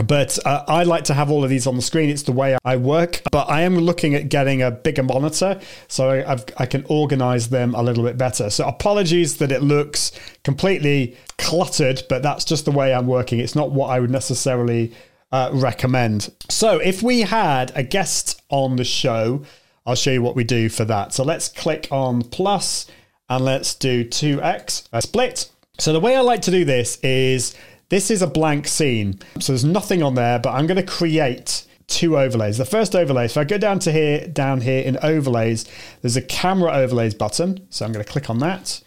but 0.04 0.38
uh, 0.46 0.64
I 0.68 0.84
like 0.84 1.06
to 1.06 1.14
have 1.14 1.32
all 1.32 1.44
of 1.44 1.50
these 1.50 1.66
on 1.66 1.76
the 1.76 1.82
screen. 1.82 2.10
It's 2.10 2.24
the 2.24 2.32
way 2.32 2.58
I 2.64 2.76
work. 2.76 3.22
But 3.32 3.50
I 3.50 3.62
am 3.62 3.78
looking 3.78 4.14
at 4.16 4.30
getting 4.30 4.62
a 4.62 4.70
bigger 4.70 5.04
monitor 5.04 5.60
so 5.88 6.10
I've, 6.10 6.46
I 6.58 6.66
can 6.66 6.86
organize 6.88 7.50
them 7.50 7.74
a 7.74 7.82
little 7.82 8.04
bit 8.04 8.18
better. 8.18 8.50
So 8.50 8.68
apologies 8.68 9.38
that 9.38 9.52
it 9.52 9.64
looks 9.64 10.12
completely 10.44 11.18
cluttered, 11.38 12.04
but 12.10 12.22
that's 12.22 12.46
just 12.46 12.66
the 12.66 12.72
way 12.72 12.94
I'm 12.94 13.08
working. 13.08 13.40
It's 13.40 13.56
not 13.56 13.72
what 13.72 13.88
I 13.88 14.00
would 14.00 14.12
necessarily 14.12 14.94
uh, 15.32 15.50
recommend. 15.54 16.32
So 16.50 16.78
if 16.78 17.02
we 17.02 17.22
had 17.22 17.72
a 17.76 17.84
guest 17.84 18.42
on 18.50 18.76
the 18.76 18.86
show, 18.86 19.44
I'll 19.86 19.96
show 19.96 20.12
you 20.12 20.22
what 20.22 20.36
we 20.36 20.44
do 20.44 20.70
for 20.70 20.86
that. 20.86 21.14
So 21.14 21.24
let's 21.24 21.48
click 21.50 21.88
on 21.92 22.22
plus 22.22 22.88
and 23.30 23.44
let's 23.44 23.74
do 23.74 24.06
2x 24.06 24.88
a 24.94 25.02
split. 25.02 25.50
So 25.80 25.94
the 25.94 26.00
way 26.00 26.16
I 26.16 26.22
like 26.22 26.42
to 26.44 26.52
do 26.52 26.66
this 26.66 26.98
is 27.02 27.56
this 27.90 28.12
is 28.12 28.22
a 28.22 28.28
blank 28.28 28.68
scene. 28.68 29.20
So 29.40 29.54
there's 29.54 29.66
nothing 29.66 30.04
on 30.04 30.16
there, 30.16 30.40
but 30.40 30.52
I'm 30.52 30.68
going 30.68 30.84
to 30.84 30.92
create 30.92 31.66
two 31.88 32.18
overlays. 32.18 32.58
The 32.58 32.66
first 32.66 32.96
overlay, 32.96 33.26
if 33.26 33.38
I 33.38 33.44
go 33.44 33.58
down 33.58 33.80
to 33.80 33.92
here, 33.92 34.28
down 34.28 34.62
here 34.62 34.82
in 34.82 34.98
overlays, 35.02 35.66
there's 36.02 36.18
a 36.18 36.22
camera 36.22 36.72
overlays 36.74 37.14
button. 37.14 37.66
So 37.70 37.86
I'm 37.86 37.94
going 37.94 38.04
to 38.04 38.12
click 38.12 38.30
on 38.30 38.40
that 38.40 38.82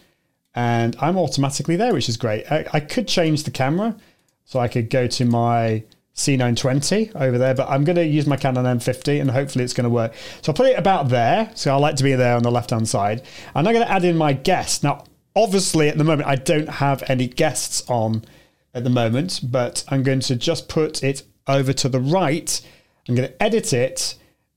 and 0.55 0.97
I'm 1.01 1.17
automatically 1.17 1.77
there, 1.77 1.93
which 1.93 2.09
is 2.09 2.17
great. 2.17 2.51
I, 2.51 2.67
I 2.73 2.81
could 2.81 3.09
change 3.09 3.45
the 3.45 3.51
camera. 3.51 3.97
So 4.45 4.59
I 4.59 4.69
could 4.69 4.91
go 4.91 5.07
to 5.07 5.25
my 5.25 5.85
C920 6.17 7.15
over 7.15 7.39
there, 7.39 7.55
but 7.55 7.71
I'm 7.71 7.85
going 7.85 7.97
to 7.97 8.05
use 8.05 8.27
my 8.27 8.37
Canon 8.37 8.65
M50 8.65 9.21
and 9.21 9.31
hopefully 9.31 9.65
it's 9.65 9.73
going 9.73 9.85
to 9.85 9.91
work. 9.91 10.13
So 10.43 10.51
I'll 10.51 10.57
put 10.57 10.67
it 10.67 10.79
about 10.79 11.09
there. 11.09 11.51
So 11.55 11.73
I 11.73 11.79
like 11.79 11.97
to 11.97 12.05
be 12.05 12.15
there 12.15 12.35
on 12.35 12.43
the 12.43 12.51
left 12.51 12.71
hand 12.71 12.89
side. 12.89 13.23
And 13.55 13.67
I'm 13.67 13.73
going 13.73 13.87
to 13.87 13.91
add 13.91 14.05
in 14.05 14.17
my 14.17 14.33
guest. 14.33 14.83
Now, 14.83 15.05
obviously 15.37 15.89
at 15.89 15.97
the 15.99 16.05
moment, 16.05 16.29
I 16.29 16.35
don't 16.35 16.69
have 16.69 17.05
any 17.09 17.29
guests 17.29 17.85
on 17.89 18.25
at 18.75 18.85
the 18.85 18.91
moment, 18.91 19.41
but 19.43 19.85
I'm 19.89 20.03
going 20.03 20.21
to 20.21 20.37
just 20.37 20.69
put 20.69 21.03
it 21.03 21.23
over 21.47 21.73
to 21.73 21.89
the 21.89 22.01
right. 22.01 22.61
I'm 23.09 23.15
going 23.15 23.29
to 23.29 23.43
edit 23.43 23.73
it 23.73 24.15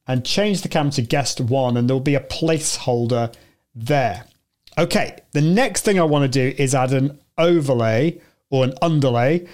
and 0.08 0.26
change 0.26 0.62
the 0.62 0.70
camera 0.70 0.92
to 0.94 1.02
guest 1.02 1.40
one, 1.42 1.78
and 1.78 1.90
there'll 1.90 2.00
be 2.00 2.16
a 2.16 2.20
placeholder 2.20 3.34
there. 3.74 4.26
Okay, 4.78 5.20
the 5.32 5.42
next 5.42 5.82
thing 5.82 6.00
I 6.00 6.04
want 6.04 6.32
to 6.32 6.52
do 6.52 6.56
is 6.62 6.76
add 6.76 6.94
an 6.94 7.20
overlay 7.38 8.20
or 8.50 8.64
an 8.64 8.74
underlay. 8.82 9.48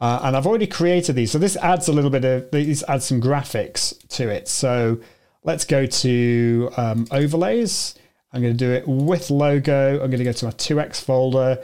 Uh, 0.00 0.20
and 0.24 0.36
I've 0.36 0.46
already 0.46 0.66
created 0.66 1.14
these. 1.14 1.30
So 1.30 1.38
this 1.38 1.56
adds 1.56 1.88
a 1.88 1.92
little 1.92 2.10
bit 2.10 2.24
of, 2.24 2.50
these 2.50 2.82
add 2.84 3.02
some 3.02 3.20
graphics 3.20 3.96
to 4.08 4.28
it. 4.28 4.48
So 4.48 5.00
let's 5.44 5.64
go 5.64 5.86
to 5.86 6.70
um, 6.76 7.06
overlays. 7.10 7.94
I'm 8.32 8.42
going 8.42 8.56
to 8.56 8.58
do 8.58 8.72
it 8.72 8.86
with 8.86 9.30
logo. 9.30 9.94
I'm 9.94 10.10
going 10.10 10.18
to 10.18 10.24
go 10.24 10.32
to 10.32 10.44
my 10.46 10.50
2x 10.50 11.00
folder 11.00 11.62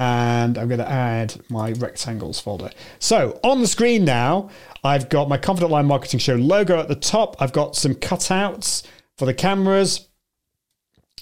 and 0.00 0.56
I'm 0.56 0.66
going 0.66 0.80
to 0.80 0.90
add 0.90 1.34
my 1.50 1.72
rectangles 1.72 2.40
folder. 2.40 2.70
So 3.00 3.38
on 3.44 3.60
the 3.60 3.66
screen 3.66 4.06
now, 4.06 4.48
I've 4.82 5.10
got 5.10 5.28
my 5.28 5.36
Confident 5.36 5.70
Live 5.70 5.84
Marketing 5.84 6.18
Show 6.18 6.36
logo 6.36 6.80
at 6.80 6.88
the 6.88 6.94
top. 6.94 7.36
I've 7.38 7.52
got 7.52 7.76
some 7.76 7.94
cutouts 7.94 8.82
for 9.18 9.26
the 9.26 9.34
cameras. 9.34 10.08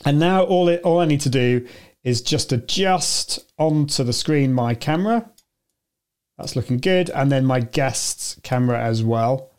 And 0.04 0.20
now 0.20 0.44
all, 0.44 0.68
it, 0.68 0.80
all 0.82 1.00
I 1.00 1.06
need 1.06 1.22
to 1.22 1.28
do 1.28 1.66
is 2.04 2.22
just 2.22 2.52
adjust 2.52 3.40
onto 3.58 4.04
the 4.04 4.12
screen 4.12 4.52
my 4.52 4.74
camera. 4.74 5.28
That's 6.36 6.54
looking 6.54 6.78
good. 6.78 7.10
And 7.10 7.32
then 7.32 7.44
my 7.44 7.58
guest's 7.58 8.38
camera 8.44 8.80
as 8.80 9.02
well. 9.02 9.50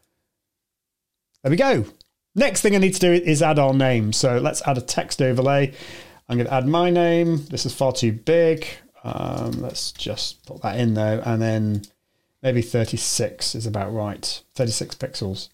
There 1.44 1.52
we 1.52 1.58
go. 1.58 1.84
Next 2.36 2.62
thing 2.62 2.74
I 2.74 2.80
need 2.80 2.94
to 2.94 3.02
do 3.02 3.12
is 3.12 3.42
add 3.42 3.60
our 3.60 3.74
name. 3.74 4.14
So 4.14 4.38
let's 4.38 4.66
add 4.66 4.78
a 4.78 4.82
text 4.82 5.22
overlay. 5.22 5.74
I'm 6.30 6.38
going 6.38 6.48
to 6.48 6.54
add 6.54 6.68
my 6.68 6.90
name. 6.90 7.44
This 7.48 7.66
is 7.66 7.74
far 7.74 7.92
too 7.92 8.14
big. 8.14 8.66
Um, 9.04 9.62
let's 9.62 9.92
just 9.92 10.46
put 10.46 10.62
that 10.62 10.80
in 10.80 10.94
though. 10.94 11.22
And 11.26 11.42
then 11.42 11.84
maybe 12.42 12.62
36 12.62 13.56
is 13.56 13.66
about 13.66 13.94
right. 13.94 14.44
36 14.56 14.96
pixels. 14.96 15.50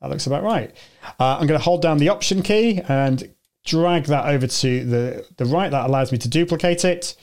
That 0.00 0.10
looks 0.10 0.26
about 0.26 0.42
right. 0.42 0.72
Uh, 1.18 1.36
I'm 1.38 1.46
going 1.46 1.58
to 1.58 1.64
hold 1.64 1.82
down 1.82 1.98
the 1.98 2.08
option 2.08 2.42
key 2.42 2.80
and 2.88 3.30
drag 3.64 4.04
that 4.04 4.26
over 4.26 4.46
to 4.46 4.84
the, 4.84 5.26
the 5.36 5.44
right. 5.44 5.70
That 5.70 5.86
allows 5.86 6.10
me 6.10 6.18
to 6.18 6.28
duplicate 6.28 6.84
it. 6.84 7.16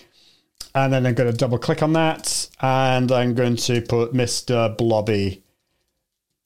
And 0.75 0.93
then 0.93 1.05
I'm 1.07 1.15
going 1.15 1.31
to 1.31 1.35
double 1.35 1.57
click 1.57 1.81
on 1.81 1.93
that. 1.93 2.49
And 2.61 3.11
I'm 3.11 3.33
going 3.33 3.55
to 3.57 3.81
put 3.81 4.13
Mr. 4.13 4.77
Blobby 4.77 5.43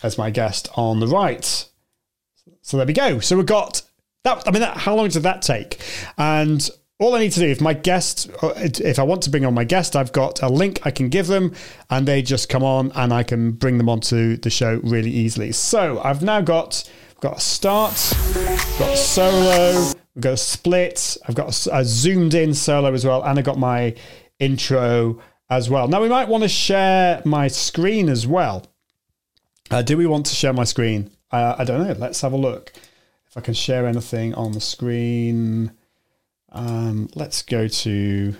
as 0.03 0.17
my 0.17 0.29
guest 0.29 0.69
on 0.75 0.99
the 0.99 1.07
right. 1.07 1.67
So 2.61 2.77
there 2.77 2.85
we 2.85 2.93
go. 2.93 3.19
So 3.19 3.35
we've 3.35 3.45
got 3.45 3.81
that. 4.23 4.47
I 4.47 4.51
mean, 4.51 4.61
that, 4.61 4.77
how 4.77 4.95
long 4.95 5.09
did 5.09 5.23
that 5.23 5.41
take? 5.41 5.81
And 6.17 6.69
all 7.01 7.15
I 7.15 7.19
need 7.19 7.31
to 7.31 7.39
do, 7.39 7.47
if 7.47 7.59
my 7.59 7.73
guest, 7.73 8.29
if 8.43 8.99
I 8.99 9.03
want 9.03 9.23
to 9.23 9.31
bring 9.31 9.43
on 9.43 9.55
my 9.55 9.63
guest, 9.63 9.95
I've 9.95 10.11
got 10.11 10.43
a 10.43 10.47
link 10.47 10.79
I 10.83 10.91
can 10.91 11.09
give 11.09 11.25
them 11.25 11.55
and 11.89 12.07
they 12.07 12.21
just 12.21 12.47
come 12.47 12.63
on 12.63 12.91
and 12.93 13.11
I 13.11 13.23
can 13.23 13.53
bring 13.53 13.79
them 13.79 13.89
onto 13.89 14.37
the 14.37 14.51
show 14.51 14.79
really 14.83 15.09
easily. 15.09 15.51
So 15.51 15.99
I've 16.03 16.21
now 16.21 16.41
got, 16.41 16.87
got 17.19 17.37
a 17.37 17.39
start, 17.39 17.93
got 18.77 18.93
a 18.93 18.97
solo, 18.97 19.93
we've 20.13 20.21
got 20.21 20.33
a 20.33 20.37
split, 20.37 21.17
I've 21.27 21.33
got 21.33 21.65
a, 21.65 21.77
a 21.77 21.83
zoomed 21.83 22.35
in 22.35 22.53
solo 22.53 22.93
as 22.93 23.03
well, 23.03 23.23
and 23.23 23.39
I've 23.39 23.45
got 23.45 23.57
my 23.57 23.95
intro 24.37 25.19
as 25.49 25.71
well. 25.71 25.87
Now 25.87 26.03
we 26.03 26.07
might 26.07 26.27
want 26.27 26.43
to 26.43 26.49
share 26.49 27.23
my 27.25 27.47
screen 27.47 28.09
as 28.09 28.27
well. 28.27 28.67
Uh, 29.71 29.81
do 29.81 29.97
we 29.97 30.05
want 30.05 30.27
to 30.27 30.35
share 30.35 30.53
my 30.53 30.65
screen? 30.65 31.09
Uh, 31.31 31.55
I 31.57 31.63
don't 31.63 31.87
know. 31.87 31.95
Let's 31.95 32.21
have 32.21 32.33
a 32.33 32.37
look. 32.37 32.71
If 33.27 33.37
I 33.37 33.41
can 33.41 33.55
share 33.55 33.87
anything 33.87 34.35
on 34.35 34.51
the 34.51 34.61
screen. 34.61 35.71
Um, 36.51 37.09
let's 37.15 37.43
go 37.43 37.67
to 37.67 38.35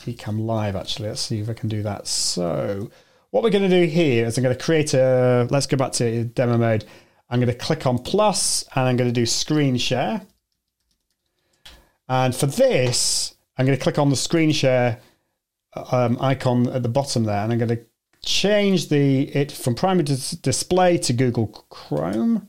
Ecamm 0.00 0.46
Live 0.46 0.76
actually. 0.76 1.08
Let's 1.08 1.20
see 1.20 1.40
if 1.40 1.48
I 1.48 1.54
can 1.54 1.68
do 1.68 1.82
that. 1.82 2.06
So, 2.06 2.90
what 3.30 3.42
we're 3.42 3.50
going 3.50 3.68
to 3.68 3.82
do 3.82 3.86
here 3.86 4.26
is 4.26 4.38
I'm 4.38 4.44
going 4.44 4.56
to 4.56 4.62
create 4.62 4.94
a. 4.94 5.46
Let's 5.50 5.66
go 5.66 5.76
back 5.76 5.92
to 5.92 6.24
demo 6.24 6.56
mode. 6.56 6.84
I'm 7.28 7.40
going 7.40 7.52
to 7.52 7.58
click 7.58 7.86
on 7.86 7.98
plus 7.98 8.64
and 8.74 8.88
I'm 8.88 8.96
going 8.96 9.10
to 9.10 9.14
do 9.14 9.26
screen 9.26 9.76
share. 9.76 10.22
And 12.08 12.34
for 12.34 12.46
this, 12.46 13.34
I'm 13.58 13.66
going 13.66 13.76
to 13.76 13.82
click 13.82 13.98
on 13.98 14.10
the 14.10 14.16
screen 14.16 14.52
share 14.52 15.00
um, 15.90 16.16
icon 16.20 16.68
at 16.68 16.82
the 16.82 16.88
bottom 16.88 17.24
there, 17.24 17.42
and 17.42 17.52
I'm 17.52 17.58
going 17.58 17.76
to 17.76 17.84
change 18.24 18.88
the 18.88 19.22
it 19.36 19.52
from 19.52 19.74
primary 19.74 20.04
display 20.04 20.98
to 20.98 21.12
Google 21.12 21.48
Chrome. 21.68 22.48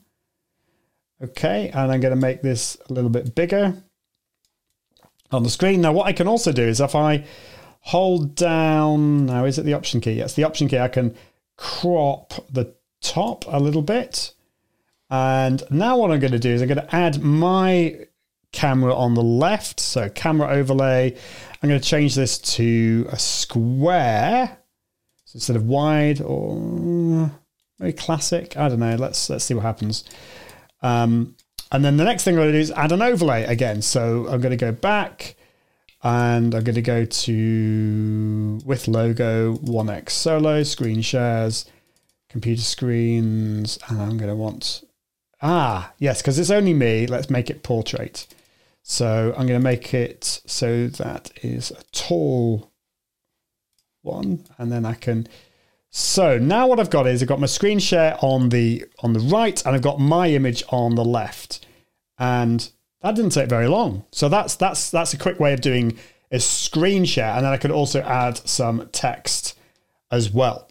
Okay, 1.21 1.69
and 1.69 1.91
I'm 1.91 1.99
going 1.99 2.13
to 2.13 2.21
make 2.21 2.43
this 2.43 2.77
a 2.89 2.93
little 2.93 3.09
bit 3.09 3.33
bigger 3.33 3.83
on 5.31 5.43
the 5.43 5.49
screen. 5.49 5.81
Now, 5.81 5.93
what 5.93 6.07
I 6.07 6.13
can 6.13 6.27
also 6.27 6.51
do 6.51 6.63
is 6.63 6.79
if 6.79 6.95
I 6.95 7.25
hold 7.81 8.35
down, 8.35 9.25
now 9.25 9.45
is 9.45 9.57
it 9.57 9.63
the 9.63 9.73
option 9.73 10.01
key? 10.01 10.13
Yes, 10.13 10.33
the 10.33 10.43
option 10.43 10.67
key, 10.67 10.79
I 10.79 10.87
can 10.87 11.15
crop 11.57 12.33
the 12.51 12.73
top 13.01 13.45
a 13.47 13.59
little 13.59 13.81
bit. 13.81 14.33
And 15.09 15.63
now 15.69 15.97
what 15.97 16.11
I'm 16.11 16.19
going 16.19 16.33
to 16.33 16.39
do 16.39 16.51
is 16.51 16.61
I'm 16.61 16.67
going 16.67 16.85
to 16.85 16.95
add 16.95 17.21
my 17.21 18.07
camera 18.51 18.95
on 18.95 19.13
the 19.13 19.23
left. 19.23 19.79
So 19.79 20.09
camera 20.09 20.49
overlay. 20.49 21.15
I'm 21.61 21.69
going 21.69 21.79
to 21.79 21.87
change 21.87 22.15
this 22.15 22.37
to 22.55 23.07
a 23.09 23.17
square. 23.17 24.57
So 25.25 25.37
instead 25.37 25.55
of 25.55 25.65
wide 25.65 26.21
or 26.21 27.31
very 27.79 27.93
classic, 27.93 28.57
I 28.57 28.69
don't 28.69 28.79
know. 28.79 28.95
Let's 28.95 29.29
let's 29.29 29.45
see 29.45 29.53
what 29.53 29.63
happens. 29.63 30.03
Um, 30.81 31.35
and 31.71 31.83
then 31.83 31.97
the 31.97 32.03
next 32.03 32.23
thing 32.23 32.35
I'm 32.35 32.39
going 32.39 32.49
to 32.49 32.53
do 32.53 32.59
is 32.59 32.71
add 32.71 32.91
an 32.91 33.01
overlay 33.01 33.43
again. 33.43 33.81
So 33.81 34.27
I'm 34.29 34.41
going 34.41 34.51
to 34.51 34.57
go 34.57 34.71
back 34.71 35.35
and 36.03 36.53
I'm 36.53 36.63
going 36.63 36.75
to 36.75 36.81
go 36.81 37.05
to 37.05 38.61
with 38.65 38.87
logo 38.87 39.57
1x 39.57 40.09
solo, 40.11 40.63
screen 40.63 41.01
shares, 41.01 41.65
computer 42.29 42.61
screens, 42.61 43.79
and 43.87 44.01
I'm 44.01 44.17
going 44.17 44.29
to 44.29 44.35
want, 44.35 44.83
ah, 45.41 45.91
yes, 45.97 46.21
because 46.21 46.39
it's 46.39 46.51
only 46.51 46.73
me. 46.73 47.07
Let's 47.07 47.29
make 47.29 47.49
it 47.49 47.63
portrait. 47.63 48.27
So 48.83 49.33
I'm 49.37 49.47
going 49.47 49.59
to 49.59 49.63
make 49.63 49.93
it 49.93 50.23
so 50.45 50.87
that 50.87 51.31
is 51.43 51.71
a 51.71 51.83
tall 51.91 52.71
one. 54.01 54.45
And 54.57 54.71
then 54.71 54.85
I 54.85 54.93
can, 54.93 55.27
so 55.97 56.37
now 56.37 56.67
what 56.67 56.79
I've 56.79 56.91
got 56.91 57.07
is 57.07 57.23
I've 57.23 57.27
got 57.27 57.39
my 57.39 57.47
screen 57.47 57.79
share 57.79 58.19
on 58.21 58.49
the 58.49 58.85
on 58.99 59.13
the 59.13 59.19
right 59.19 59.65
and 59.65 59.75
I've 59.75 59.81
got 59.81 59.99
my 59.99 60.29
image 60.29 60.63
on 60.69 60.93
the 60.93 61.03
left. 61.03 61.65
And 62.19 62.69
that 63.01 63.15
didn't 63.15 63.31
take 63.31 63.49
very 63.49 63.67
long. 63.67 64.05
So 64.11 64.29
that's 64.29 64.55
that's 64.55 64.91
that's 64.91 65.15
a 65.15 65.17
quick 65.17 65.39
way 65.39 65.53
of 65.53 65.61
doing 65.61 65.97
a 66.31 66.39
screen 66.39 67.03
share. 67.03 67.31
And 67.31 67.43
then 67.43 67.51
I 67.51 67.57
could 67.57 67.71
also 67.71 68.01
add 68.01 68.37
some 68.47 68.87
text 68.91 69.57
as 70.11 70.29
well. 70.29 70.69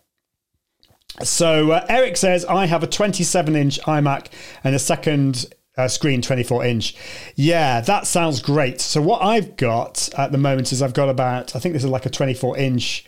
So 1.25 1.73
uh, 1.73 1.85
Eric 1.89 2.17
says, 2.17 2.45
I 2.45 2.67
have 2.67 2.85
a 2.85 2.87
27 2.87 3.57
inch 3.57 3.81
iMac 3.81 4.29
and 4.62 4.77
a 4.77 4.79
second 4.79 5.47
uh, 5.77 5.89
screen 5.89 6.23
24 6.23 6.65
inch. 6.67 6.95
Yeah, 7.35 7.81
that 7.81 8.07
sounds 8.07 8.41
great. 8.41 8.81
So 8.81 9.03
what 9.03 9.23
I've 9.23 9.57
got 9.57 10.09
at 10.17 10.31
the 10.31 10.39
moment 10.39 10.71
is 10.71 10.83
I've 10.83 10.95
got 10.95 11.09
about, 11.09 11.57
I 11.57 11.59
think 11.59 11.73
this 11.73 11.83
is 11.83 11.91
like 11.91 12.07
a 12.07 12.11
24 12.11 12.59
inch 12.59 13.05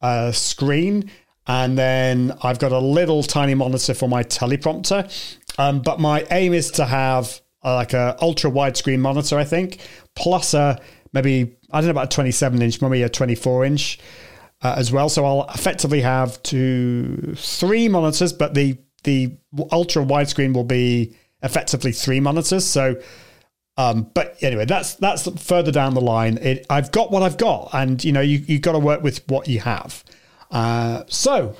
uh, 0.00 0.30
screen. 0.30 1.10
And 1.46 1.78
then 1.78 2.36
I've 2.42 2.58
got 2.58 2.72
a 2.72 2.78
little 2.78 3.22
tiny 3.22 3.54
monitor 3.54 3.94
for 3.94 4.08
my 4.08 4.24
teleprompter. 4.24 5.10
Um, 5.58 5.80
but 5.80 6.00
my 6.00 6.26
aim 6.30 6.52
is 6.52 6.70
to 6.72 6.84
have 6.84 7.40
uh, 7.64 7.74
like 7.74 7.92
a 7.92 8.16
ultra 8.20 8.50
widescreen 8.50 8.98
monitor, 8.98 9.38
I 9.38 9.44
think, 9.44 9.80
plus 10.14 10.54
a 10.54 10.80
maybe, 11.12 11.56
I 11.70 11.80
don't 11.80 11.86
know 11.86 11.92
about 11.92 12.12
a 12.12 12.14
27 12.14 12.60
inch, 12.62 12.82
maybe 12.82 13.02
a 13.02 13.08
24 13.08 13.64
inch 13.64 13.98
uh, 14.62 14.74
as 14.76 14.92
well. 14.92 15.08
So 15.08 15.24
I'll 15.24 15.48
effectively 15.54 16.00
have 16.00 16.42
two, 16.42 17.34
three 17.36 17.88
monitors, 17.88 18.32
but 18.32 18.54
the 18.54 18.78
the 19.04 19.36
ultra 19.70 20.04
widescreen 20.04 20.52
will 20.52 20.64
be 20.64 21.16
effectively 21.42 21.92
three 21.92 22.18
monitors. 22.20 22.64
So, 22.64 23.00
um, 23.76 24.10
but 24.14 24.36
anyway, 24.42 24.64
that's 24.64 24.94
that's 24.96 25.28
further 25.40 25.70
down 25.70 25.94
the 25.94 26.00
line. 26.00 26.38
It, 26.38 26.66
I've 26.68 26.90
got 26.92 27.10
what 27.10 27.22
I've 27.22 27.36
got, 27.36 27.70
and 27.72 28.02
you 28.04 28.12
know, 28.12 28.20
you 28.20 28.38
you 28.46 28.58
got 28.58 28.72
to 28.72 28.78
work 28.78 29.02
with 29.02 29.26
what 29.28 29.48
you 29.48 29.60
have. 29.60 30.04
Uh, 30.50 31.04
so 31.08 31.54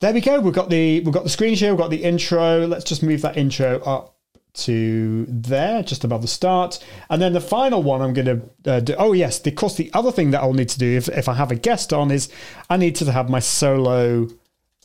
there 0.00 0.12
we 0.12 0.20
go. 0.20 0.40
We've 0.40 0.54
got 0.54 0.70
the 0.70 1.00
we've 1.00 1.14
got 1.14 1.24
the 1.24 1.30
screen 1.30 1.54
share. 1.54 1.72
We've 1.72 1.80
got 1.80 1.90
the 1.90 2.02
intro. 2.02 2.66
Let's 2.66 2.84
just 2.84 3.02
move 3.02 3.22
that 3.22 3.36
intro 3.36 3.80
up 3.82 4.16
to 4.54 5.24
there, 5.28 5.82
just 5.82 6.04
above 6.04 6.22
the 6.22 6.28
start. 6.28 6.84
And 7.08 7.22
then 7.22 7.32
the 7.32 7.40
final 7.40 7.82
one 7.82 8.02
I'm 8.02 8.12
going 8.12 8.26
to 8.64 8.70
uh, 8.70 8.80
do. 8.80 8.94
Oh, 8.98 9.12
yes. 9.12 9.44
Of 9.46 9.54
course, 9.54 9.76
the 9.76 9.90
other 9.94 10.12
thing 10.12 10.30
that 10.32 10.42
I'll 10.42 10.52
need 10.52 10.68
to 10.70 10.78
do 10.78 10.96
if, 10.96 11.08
if 11.08 11.28
I 11.28 11.34
have 11.34 11.50
a 11.50 11.54
guest 11.54 11.92
on 11.92 12.10
is 12.10 12.28
I 12.68 12.76
need 12.76 12.96
to 12.96 13.10
have 13.10 13.30
my 13.30 13.38
solo 13.38 14.28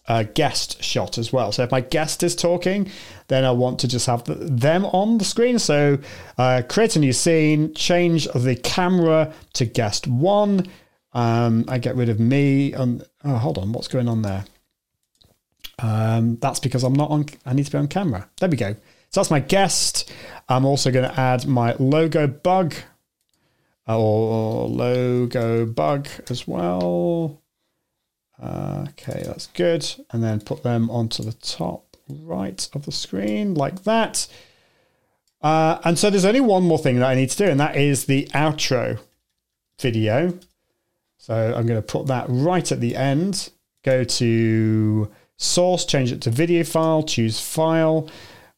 uh, 0.08 0.24
guest 0.24 0.82
shot 0.82 1.18
as 1.18 1.34
well. 1.34 1.52
So 1.52 1.64
if 1.64 1.72
my 1.72 1.82
guest 1.82 2.24
is 2.24 2.36
talking, 2.36 2.90
then 3.28 3.44
I 3.44 3.52
want 3.52 3.80
to 3.80 3.88
just 3.88 4.06
have 4.06 4.24
the, 4.24 4.36
them 4.36 4.86
on 4.86 5.18
the 5.18 5.26
screen. 5.26 5.60
So 5.60 5.98
uh, 6.38 6.62
create 6.70 6.96
a 6.96 7.00
new 7.00 7.14
scene, 7.14 7.74
change 7.74 8.28
the 8.34 8.56
camera 8.56 9.34
to 9.54 9.66
guest 9.66 10.08
one. 10.08 10.68
Um, 11.18 11.66
I 11.68 11.80
get 11.80 11.96
rid 11.96 12.10
of 12.10 12.20
me. 12.20 12.74
And, 12.74 13.04
oh, 13.24 13.38
hold 13.38 13.58
on. 13.58 13.74
What's 13.74 13.88
going 13.88 14.08
on 14.08 14.22
there? 14.22 14.46
Um, 15.80 16.38
that's 16.38 16.60
because 16.60 16.84
I'm 16.84 16.94
not 16.94 17.10
on. 17.10 17.26
I 17.44 17.54
need 17.54 17.66
to 17.66 17.72
be 17.72 17.78
on 17.80 17.88
camera. 17.88 18.30
There 18.40 18.48
we 18.48 18.56
go. 18.56 18.74
So 19.10 19.22
that's 19.22 19.32
my 19.32 19.40
guest. 19.40 20.14
I'm 20.48 20.64
also 20.64 20.92
going 20.92 21.10
to 21.10 21.20
add 21.20 21.48
my 21.48 21.76
logo 21.80 22.28
bug 22.28 22.76
or 23.88 24.68
logo 24.68 25.66
bug 25.66 26.08
as 26.30 26.48
well. 26.48 27.42
okay, 28.40 29.24
that's 29.26 29.48
good. 29.48 29.90
And 30.12 30.24
then 30.24 30.40
put 30.42 30.62
them 30.62 30.92
onto 30.92 31.24
the 31.24 31.34
top 31.34 31.98
right 32.08 32.70
of 32.74 32.86
the 32.86 32.92
screen 32.92 33.56
like 33.56 33.86
that. 33.86 34.28
Uh, 35.42 35.80
and 35.84 35.98
so 35.98 36.12
there's 36.12 36.26
only 36.26 36.42
one 36.42 36.64
more 36.64 36.78
thing 36.78 37.00
that 37.00 37.10
I 37.10 37.16
need 37.16 37.32
to 37.32 37.38
do, 37.38 37.46
and 37.46 37.60
that 37.60 37.76
is 37.76 38.06
the 38.06 38.26
outro 38.34 39.00
video. 39.80 40.38
So 41.28 41.54
I'm 41.56 41.68
going 41.68 41.82
to 41.82 41.86
put 41.86 42.08
that 42.08 42.26
right 42.30 42.72
at 42.72 42.80
the 42.80 42.96
end. 42.96 43.50
Go 43.84 44.04
to 44.06 45.12
source, 45.36 45.86
change 45.86 46.12
it 46.12 46.22
to 46.22 46.30
video 46.30 46.64
file, 46.64 47.04
choose 47.04 47.40
file 47.40 48.10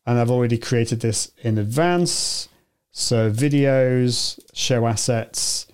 and 0.09 0.17
I've 0.17 0.31
already 0.31 0.57
created 0.57 1.01
this 1.01 1.31
in 1.43 1.59
advance. 1.59 2.49
So 2.91 3.31
videos, 3.31 4.39
show 4.53 4.87
assets, 4.87 5.67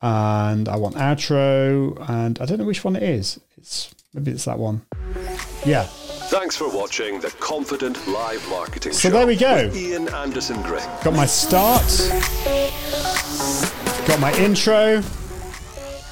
and 0.00 0.66
I 0.66 0.76
want 0.76 0.94
outro, 0.94 2.08
and 2.08 2.38
I 2.40 2.46
don't 2.46 2.58
know 2.58 2.64
which 2.64 2.84
one 2.84 2.96
it 2.96 3.02
is. 3.02 3.38
It's 3.58 3.94
maybe 4.14 4.30
it's 4.30 4.46
that 4.46 4.58
one. 4.58 4.80
Yeah. 5.66 5.84
Thanks 6.28 6.56
for 6.56 6.74
watching 6.74 7.20
the 7.20 7.30
Confident 7.38 8.08
Live 8.08 8.48
Marketing 8.48 8.92
so 8.92 9.10
Show. 9.10 9.10
there 9.10 9.26
we 9.26 9.36
go. 9.36 9.70
Ian 9.74 10.08
Anderson 10.08 10.60
Gray. 10.62 10.84
Got 11.04 11.14
my 11.14 11.26
start. 11.26 11.86
Got 14.08 14.20
my 14.20 14.32
intro. 14.38 15.02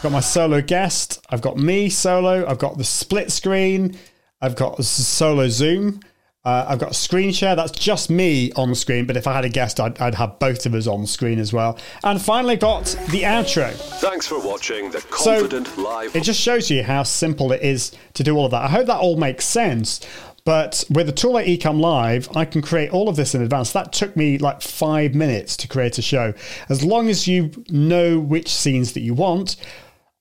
Got 0.04 0.12
my 0.12 0.20
solo 0.20 0.60
guest. 0.60 1.24
I've 1.30 1.40
got 1.40 1.56
me 1.56 1.88
solo. 1.88 2.46
I've 2.46 2.58
got 2.58 2.76
the 2.76 2.84
split 2.84 3.32
screen. 3.32 3.96
I've 4.38 4.54
got 4.54 4.84
solo 4.84 5.48
Zoom. 5.48 6.00
Uh, 6.44 6.66
I've 6.68 6.78
got 6.78 6.90
a 6.90 6.94
screen 6.94 7.32
share. 7.32 7.56
That's 7.56 7.72
just 7.72 8.10
me 8.10 8.52
on 8.52 8.68
the 8.68 8.76
screen. 8.76 9.06
But 9.06 9.16
if 9.16 9.26
I 9.26 9.32
had 9.32 9.46
a 9.46 9.48
guest, 9.48 9.80
I'd, 9.80 9.98
I'd 9.98 10.14
have 10.16 10.38
both 10.38 10.66
of 10.66 10.74
us 10.74 10.86
on 10.86 11.00
the 11.00 11.06
screen 11.06 11.38
as 11.38 11.54
well. 11.54 11.78
And 12.02 12.20
finally, 12.20 12.56
got 12.56 12.84
the 13.08 13.22
outro. 13.22 13.72
Thanks 14.00 14.26
for 14.26 14.38
watching 14.46 14.90
the 14.90 15.00
Confident 15.10 15.68
so 15.68 15.80
Live. 15.80 16.14
It 16.14 16.22
just 16.22 16.38
shows 16.38 16.70
you 16.70 16.82
how 16.82 17.04
simple 17.04 17.50
it 17.52 17.62
is 17.62 17.92
to 18.12 18.22
do 18.22 18.36
all 18.36 18.44
of 18.44 18.50
that. 18.50 18.64
I 18.64 18.68
hope 18.68 18.86
that 18.88 18.98
all 18.98 19.16
makes 19.16 19.46
sense. 19.46 20.00
But 20.44 20.84
with 20.90 21.08
a 21.08 21.12
tool 21.12 21.32
like 21.32 21.46
Ecamm 21.46 21.80
Live, 21.80 22.28
I 22.36 22.44
can 22.44 22.60
create 22.60 22.90
all 22.90 23.08
of 23.08 23.16
this 23.16 23.34
in 23.34 23.40
advance. 23.40 23.72
That 23.72 23.94
took 23.94 24.14
me 24.14 24.36
like 24.36 24.60
five 24.60 25.14
minutes 25.14 25.56
to 25.56 25.66
create 25.66 25.96
a 25.96 26.02
show. 26.02 26.34
As 26.68 26.84
long 26.84 27.08
as 27.08 27.26
you 27.26 27.52
know 27.70 28.20
which 28.20 28.52
scenes 28.52 28.92
that 28.92 29.00
you 29.00 29.14
want, 29.14 29.56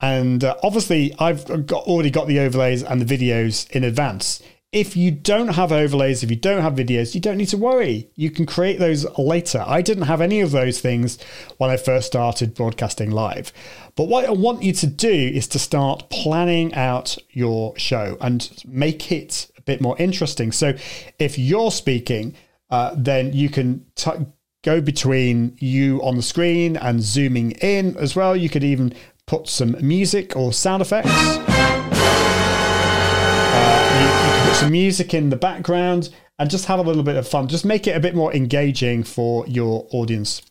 and 0.03 0.43
uh, 0.43 0.55
obviously 0.61 1.15
I've 1.17 1.45
got, 1.65 1.85
already 1.85 2.11
got 2.11 2.27
the 2.27 2.39
overlays 2.39 2.83
and 2.83 3.01
the 3.01 3.17
videos 3.17 3.69
in 3.71 3.83
advance 3.83 4.41
if 4.73 4.97
you 4.97 5.11
don't 5.11 5.49
have 5.49 5.71
overlays, 5.71 6.23
if 6.23 6.31
you 6.31 6.35
don't 6.35 6.63
have 6.63 6.73
videos, 6.73 7.13
you 7.13 7.21
don't 7.21 7.37
need 7.37 7.49
to 7.49 7.57
worry. 7.57 8.09
You 8.15 8.31
can 8.31 8.47
create 8.47 8.79
those 8.79 9.05
later. 9.19 9.63
I 9.65 9.83
didn't 9.83 10.05
have 10.05 10.19
any 10.19 10.41
of 10.41 10.49
those 10.49 10.81
things 10.81 11.21
when 11.57 11.69
I 11.69 11.77
first 11.77 12.07
started 12.07 12.55
broadcasting 12.55 13.11
live. 13.11 13.53
But 13.95 14.05
what 14.05 14.25
I 14.25 14.31
want 14.31 14.63
you 14.63 14.73
to 14.73 14.87
do 14.87 15.11
is 15.11 15.47
to 15.49 15.59
start 15.59 16.09
planning 16.09 16.73
out 16.73 17.17
your 17.29 17.77
show 17.77 18.17
and 18.19 18.49
make 18.67 19.11
it 19.11 19.51
a 19.55 19.61
bit 19.61 19.79
more 19.79 19.95
interesting. 19.99 20.51
So 20.51 20.73
if 21.19 21.37
you're 21.37 21.71
speaking, 21.71 22.35
uh, 22.71 22.95
then 22.97 23.31
you 23.31 23.49
can 23.49 23.85
t- 23.93 24.25
go 24.63 24.81
between 24.81 25.55
you 25.59 26.01
on 26.01 26.15
the 26.15 26.23
screen 26.23 26.77
and 26.77 26.99
zooming 26.99 27.51
in 27.51 27.95
as 27.97 28.15
well. 28.15 28.35
You 28.35 28.49
could 28.49 28.63
even 28.63 28.95
put 29.27 29.47
some 29.47 29.75
music 29.81 30.35
or 30.35 30.53
sound 30.53 30.81
effects 30.81 31.09
you 34.01 34.07
can 34.09 34.47
put 34.47 34.55
some 34.55 34.71
music 34.71 35.13
in 35.13 35.29
the 35.29 35.35
background, 35.35 36.09
and 36.39 36.49
just 36.49 36.65
have 36.65 36.79
a 36.79 36.81
little 36.81 37.03
bit 37.03 37.15
of 37.15 37.27
fun. 37.27 37.47
Just 37.47 37.65
make 37.65 37.85
it 37.85 37.95
a 37.95 37.99
bit 37.99 38.15
more 38.15 38.33
engaging 38.33 39.03
for 39.03 39.45
your 39.47 39.87
audience. 39.91 40.41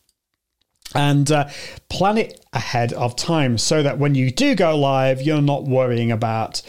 And 0.95 1.31
uh, 1.31 1.49
plan 1.89 2.17
it 2.17 2.45
ahead 2.53 2.93
of 2.93 3.15
time 3.15 3.57
so 3.57 3.83
that 3.83 3.97
when 3.97 4.15
you 4.15 4.31
do 4.31 4.55
go 4.55 4.77
live, 4.77 5.21
you're 5.21 5.41
not 5.41 5.65
worrying 5.65 6.11
about 6.11 6.61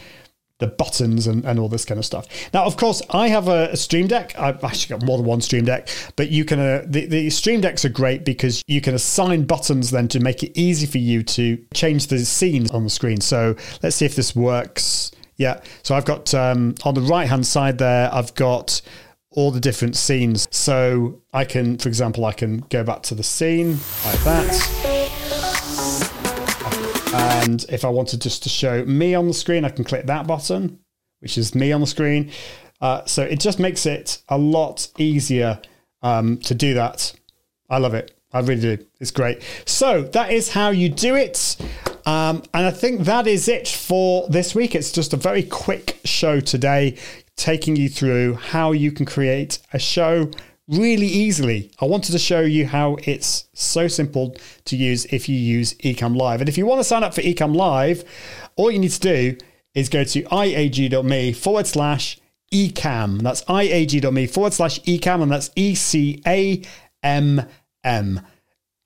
the 0.64 0.70
buttons 0.70 1.26
and, 1.26 1.44
and 1.44 1.58
all 1.58 1.68
this 1.68 1.84
kind 1.84 1.98
of 1.98 2.04
stuff. 2.04 2.26
Now, 2.52 2.64
of 2.64 2.76
course, 2.76 3.02
I 3.10 3.28
have 3.28 3.48
a, 3.48 3.70
a 3.72 3.76
Stream 3.76 4.06
Deck. 4.06 4.38
I've 4.38 4.62
actually 4.64 4.98
got 4.98 5.06
more 5.06 5.18
than 5.18 5.26
one 5.26 5.40
Stream 5.40 5.64
Deck, 5.64 5.88
but 6.16 6.30
you 6.30 6.44
can 6.44 6.58
uh, 6.58 6.84
the, 6.86 7.06
the 7.06 7.30
Stream 7.30 7.60
Decks 7.60 7.84
are 7.84 7.90
great 7.90 8.24
because 8.24 8.62
you 8.66 8.80
can 8.80 8.94
assign 8.94 9.44
buttons 9.44 9.90
then 9.90 10.08
to 10.08 10.20
make 10.20 10.42
it 10.42 10.58
easy 10.58 10.86
for 10.86 10.98
you 10.98 11.22
to 11.22 11.58
change 11.74 12.06
the 12.08 12.18
scenes 12.24 12.70
on 12.70 12.84
the 12.84 12.90
screen. 12.90 13.20
So 13.20 13.56
let's 13.82 13.96
see 13.96 14.06
if 14.06 14.16
this 14.16 14.34
works. 14.34 15.10
Yeah. 15.36 15.60
So 15.82 15.94
I've 15.94 16.04
got 16.04 16.32
um, 16.34 16.74
on 16.84 16.94
the 16.94 17.02
right 17.02 17.28
hand 17.28 17.46
side 17.46 17.78
there, 17.78 18.12
I've 18.12 18.34
got 18.34 18.80
all 19.30 19.50
the 19.50 19.60
different 19.60 19.96
scenes. 19.96 20.46
So 20.50 21.20
I 21.32 21.44
can, 21.44 21.78
for 21.78 21.88
example, 21.88 22.24
I 22.24 22.32
can 22.32 22.58
go 22.70 22.84
back 22.84 23.02
to 23.04 23.14
the 23.14 23.24
scene 23.24 23.78
like 24.04 24.22
that. 24.24 24.93
And 27.14 27.64
if 27.68 27.84
I 27.84 27.88
wanted 27.88 28.20
just 28.20 28.42
to 28.44 28.48
show 28.48 28.84
me 28.84 29.14
on 29.14 29.28
the 29.28 29.34
screen, 29.34 29.64
I 29.64 29.68
can 29.68 29.84
click 29.84 30.06
that 30.06 30.26
button, 30.26 30.80
which 31.20 31.38
is 31.38 31.54
me 31.54 31.72
on 31.72 31.80
the 31.80 31.86
screen. 31.86 32.30
Uh, 32.80 33.04
so 33.04 33.22
it 33.22 33.38
just 33.38 33.58
makes 33.58 33.86
it 33.86 34.22
a 34.28 34.36
lot 34.36 34.88
easier 34.98 35.60
um, 36.02 36.38
to 36.38 36.54
do 36.54 36.74
that. 36.74 37.12
I 37.70 37.78
love 37.78 37.94
it. 37.94 38.18
I 38.32 38.40
really 38.40 38.60
do. 38.76 38.86
It's 39.00 39.12
great. 39.12 39.42
So 39.64 40.02
that 40.02 40.32
is 40.32 40.50
how 40.50 40.70
you 40.70 40.88
do 40.88 41.14
it. 41.14 41.56
Um, 42.04 42.42
and 42.52 42.66
I 42.66 42.70
think 42.70 43.02
that 43.02 43.26
is 43.26 43.48
it 43.48 43.68
for 43.68 44.28
this 44.28 44.54
week. 44.54 44.74
It's 44.74 44.90
just 44.90 45.12
a 45.12 45.16
very 45.16 45.44
quick 45.44 46.00
show 46.04 46.40
today, 46.40 46.98
taking 47.36 47.76
you 47.76 47.88
through 47.88 48.34
how 48.34 48.72
you 48.72 48.90
can 48.90 49.06
create 49.06 49.60
a 49.72 49.78
show 49.78 50.30
really 50.68 51.06
easily. 51.06 51.70
I 51.80 51.84
wanted 51.84 52.12
to 52.12 52.18
show 52.18 52.40
you 52.40 52.66
how 52.66 52.96
it's 53.04 53.48
so 53.54 53.88
simple 53.88 54.36
to 54.64 54.76
use 54.76 55.04
if 55.06 55.28
you 55.28 55.36
use 55.36 55.74
Ecamm 55.74 56.16
Live. 56.16 56.40
And 56.40 56.48
if 56.48 56.56
you 56.56 56.66
want 56.66 56.80
to 56.80 56.84
sign 56.84 57.04
up 57.04 57.14
for 57.14 57.20
Ecamm 57.20 57.54
Live, 57.54 58.04
all 58.56 58.70
you 58.70 58.78
need 58.78 58.92
to 58.92 59.00
do 59.00 59.36
is 59.74 59.88
go 59.88 60.04
to 60.04 60.22
iag.me 60.22 61.32
forward 61.32 61.66
slash 61.66 62.18
ecamm. 62.52 63.20
That's 63.20 63.42
iag.me 63.44 64.26
forward 64.26 64.52
slash 64.52 64.80
ecamm, 64.82 65.22
and 65.22 65.32
that's 65.32 65.50
E 65.56 65.74
C 65.74 66.22
A 66.26 66.62
M 67.02 67.46
M 67.82 68.20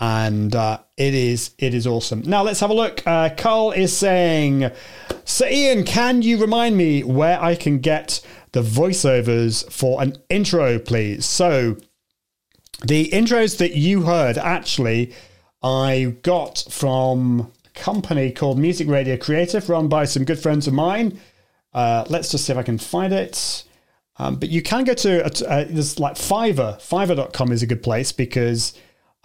and 0.01 0.55
uh, 0.55 0.79
it 0.97 1.15
is 1.15 1.53
it 1.59 1.75
is 1.75 1.87
awesome. 1.87 2.23
Now 2.25 2.43
let's 2.43 2.61
have 2.61 2.71
a 2.71 2.75
look. 2.75 3.05
Uh, 3.07 3.31
Carl 3.37 3.73
is 3.73 3.97
saying, 3.97 4.71
"So 5.25 5.47
Ian, 5.47 5.85
can 5.85 6.23
you 6.23 6.39
remind 6.39 6.77
me 6.77 7.03
where 7.03 7.43
I 7.43 7.55
can 7.55 7.79
get 7.79 8.21
the 8.53 8.63
voiceovers 8.63 9.71
for 9.73 10.01
an 10.03 10.17
intro, 10.29 10.79
please?" 10.79 11.27
So 11.27 11.77
the 12.85 13.11
intros 13.11 13.59
that 13.59 13.75
you 13.75 14.03
heard 14.03 14.39
actually, 14.39 15.13
I 15.63 16.17
got 16.23 16.65
from 16.71 17.53
a 17.67 17.79
company 17.79 18.31
called 18.31 18.59
Music 18.59 18.89
Radio 18.89 19.17
Creative, 19.17 19.69
run 19.69 19.89
by 19.89 20.05
some 20.05 20.25
good 20.25 20.39
friends 20.39 20.69
of 20.69 20.75
mine. 20.75 21.21
Uh, 21.75 22.05
let's 22.09 22.31
just 22.31 22.45
see 22.45 22.53
if 22.53 22.59
I 22.59 22.63
can 22.63 22.79
find 22.79 23.13
it. 23.13 23.65
Um, 24.21 24.37
but 24.37 24.49
you 24.49 24.63
can 24.63 24.85
go 24.85 24.95
to 24.95 25.25
uh, 25.25 25.65
there's 25.69 25.99
like 25.99 26.15
Fiverr. 26.15 26.77
Fiverr.com 26.81 27.53
is 27.53 27.63
a 27.63 27.67
good 27.67 27.83
place 27.83 28.13
because 28.13 28.75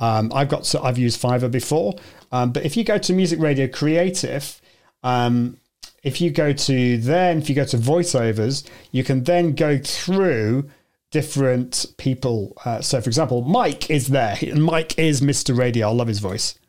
um, 0.04 0.34
I've 0.36 0.50
got 0.50 0.66
so 0.66 0.84
I've 0.84 0.98
used 0.98 1.22
Fiverr 1.22 1.50
before. 1.50 1.96
Um, 2.32 2.52
but 2.52 2.66
if 2.66 2.76
you 2.76 2.84
go 2.84 2.98
to 2.98 3.13
Music 3.13 3.39
Radio 3.39 3.68
Creative, 3.68 4.62
um, 5.02 5.58
if 6.04 6.20
you 6.20 6.30
go 6.30 6.52
to 6.52 6.98
then 6.98 7.38
if 7.38 7.50
you 7.50 7.56
go 7.56 7.63
to 7.63 7.78
voiceovers, 7.78 8.68
you 8.92 9.06
can 9.06 9.24
then 9.24 9.54
go 9.56 9.78
through 9.78 10.70
different 11.12 11.86
people. 11.98 12.58
Uh, 12.66 12.82
so, 12.82 13.00
for 13.00 13.10
example, 13.10 13.44
Mike 13.44 13.89
is 13.89 14.08
there, 14.08 14.38
Mike 14.56 15.00
is 15.00 15.22
Mr. 15.22 15.58
Radio. 15.58 15.88
I 15.88 15.94
love 15.94 16.10
his 16.10 16.20
voice. 16.20 16.60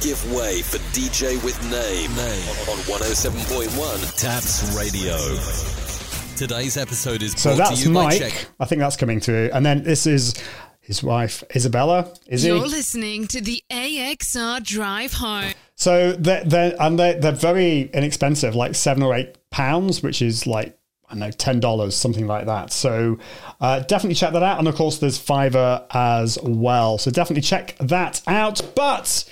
Give 0.00 0.22
way 0.32 0.62
for 0.62 0.78
DJ 0.94 1.42
with 1.42 1.60
Name, 1.64 2.14
name. 2.14 2.48
on 2.70 2.78
107.1 2.86 4.20
Taps 4.20 4.76
Radio. 4.76 5.16
Today's 6.36 6.76
episode 6.76 7.24
is 7.24 7.32
so 7.32 7.56
that's 7.56 7.84
Mike. 7.86 8.46
I 8.60 8.64
think 8.66 8.78
that's 8.78 8.96
coming 8.96 9.18
through, 9.18 9.50
and 9.52 9.66
then 9.66 9.82
this 9.82 10.06
is 10.06 10.34
his 10.88 11.02
wife 11.02 11.44
Isabella. 11.54 12.10
Is 12.26 12.46
You're 12.46 12.64
he? 12.64 12.70
listening 12.70 13.26
to 13.28 13.42
the 13.42 13.62
AXR 13.70 14.64
Drive 14.64 15.12
Home. 15.12 15.52
So 15.76 16.12
they're, 16.12 16.42
they're 16.44 16.74
and 16.80 16.98
they're, 16.98 17.20
they're 17.20 17.32
very 17.32 17.90
inexpensive, 17.92 18.54
like 18.54 18.74
seven 18.74 19.02
or 19.02 19.14
eight 19.14 19.36
pounds, 19.50 20.02
which 20.02 20.22
is 20.22 20.46
like 20.46 20.78
I 21.06 21.12
don't 21.12 21.20
know, 21.20 21.30
ten 21.30 21.60
dollars, 21.60 21.94
something 21.94 22.26
like 22.26 22.46
that. 22.46 22.72
So 22.72 23.18
uh, 23.60 23.80
definitely 23.80 24.14
check 24.14 24.32
that 24.32 24.42
out. 24.42 24.58
And 24.58 24.66
of 24.66 24.76
course, 24.76 24.96
there's 24.96 25.18
Fiverr 25.18 25.84
as 25.90 26.38
well. 26.42 26.96
So 26.96 27.10
definitely 27.10 27.42
check 27.42 27.76
that 27.80 28.22
out. 28.26 28.62
But 28.74 29.28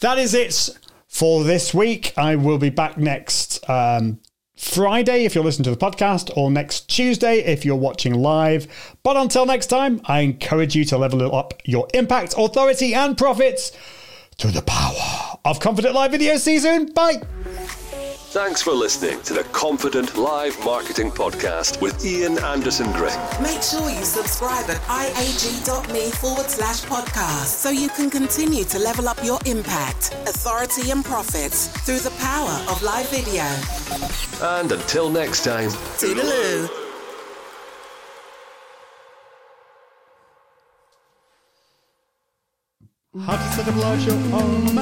that 0.00 0.18
is 0.18 0.34
it 0.34 0.68
for 1.06 1.42
this 1.42 1.72
week. 1.72 2.12
I 2.18 2.36
will 2.36 2.58
be 2.58 2.70
back 2.70 2.98
next 2.98 3.66
um, 3.68 4.20
Friday 4.58 5.24
if 5.24 5.34
you're 5.34 5.44
listening 5.44 5.64
to 5.64 5.70
the 5.70 5.76
podcast, 5.76 6.36
or 6.36 6.50
next 6.50 6.88
Tuesday 6.88 7.38
if 7.38 7.64
you're 7.64 7.76
watching 7.76 8.14
live. 8.14 8.96
But 9.04 9.16
until 9.16 9.46
next 9.46 9.66
time, 9.68 10.00
I 10.04 10.20
encourage 10.20 10.74
you 10.74 10.84
to 10.86 10.98
level 10.98 11.34
up 11.34 11.54
your 11.64 11.86
impact, 11.94 12.34
authority, 12.36 12.92
and 12.92 13.16
profits 13.16 13.70
through 14.36 14.50
the 14.50 14.62
power 14.62 15.38
of 15.44 15.60
Confident 15.60 15.94
Live 15.94 16.10
Video 16.10 16.36
Season. 16.36 16.92
Bye. 16.92 17.22
Thanks 18.30 18.60
for 18.60 18.72
listening 18.72 19.22
to 19.22 19.32
the 19.32 19.42
Confident 19.52 20.18
Live 20.18 20.62
Marketing 20.62 21.10
Podcast 21.10 21.80
with 21.80 22.04
Ian 22.04 22.38
Anderson 22.40 22.92
Gray. 22.92 23.16
Make 23.40 23.62
sure 23.62 23.88
you 23.88 24.04
subscribe 24.04 24.68
at 24.68 24.76
iag.me 24.82 26.10
forward 26.10 26.50
slash 26.50 26.82
podcast 26.82 27.46
so 27.46 27.70
you 27.70 27.88
can 27.88 28.10
continue 28.10 28.64
to 28.64 28.78
level 28.80 29.08
up 29.08 29.16
your 29.24 29.38
impact, 29.46 30.12
authority, 30.28 30.90
and 30.90 31.02
profits 31.02 31.68
through 31.86 32.00
the 32.00 32.10
power 32.18 32.50
of 32.70 32.82
live 32.82 33.08
video. 33.08 33.44
And 34.46 34.72
until 34.72 35.08
next 35.08 35.42
time, 35.42 35.70
Toodaloo. 35.96 36.68
How 43.24 43.36
to 43.36 43.52
set 43.54 43.68
up 43.68 43.74
a 43.74 43.78
live 43.78 44.02
show 44.02 44.12
on. 44.36 44.74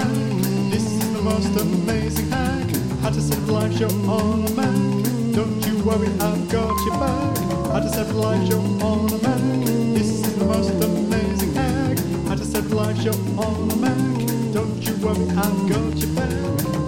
This 0.68 0.82
is 0.82 1.12
the 1.12 1.22
most 1.22 1.56
amazing 1.60 2.28
hack. 2.28 2.65
How 3.06 3.12
just 3.12 3.32
a 3.32 3.38
live 3.52 3.72
show 3.78 3.86
on 3.86 4.44
a 4.44 4.50
Mac. 4.50 5.32
Don't 5.32 5.64
you 5.64 5.78
worry, 5.84 6.08
I've 6.18 6.50
got 6.50 6.76
your 6.84 6.98
back. 6.98 7.38
I 7.72 7.78
just 7.78 7.96
a 7.96 8.02
live 8.12 8.48
show 8.48 8.58
on 8.58 9.08
a 9.12 9.18
Mac. 9.22 9.64
This 9.94 10.10
is 10.10 10.36
the 10.36 10.44
most 10.44 10.70
amazing 10.82 11.54
hack. 11.54 11.98
How 12.26 12.34
to 12.34 12.44
set 12.44 12.64
up 12.64 12.72
a 12.72 12.74
live 12.74 13.00
show 13.00 13.12
on 13.38 13.70
a 13.70 13.76
Mac. 13.76 14.52
Don't 14.52 14.82
you 14.84 14.96
worry, 14.96 15.24
I've 15.38 15.68
got 15.68 15.96
your 15.98 16.14
back. 16.16 16.85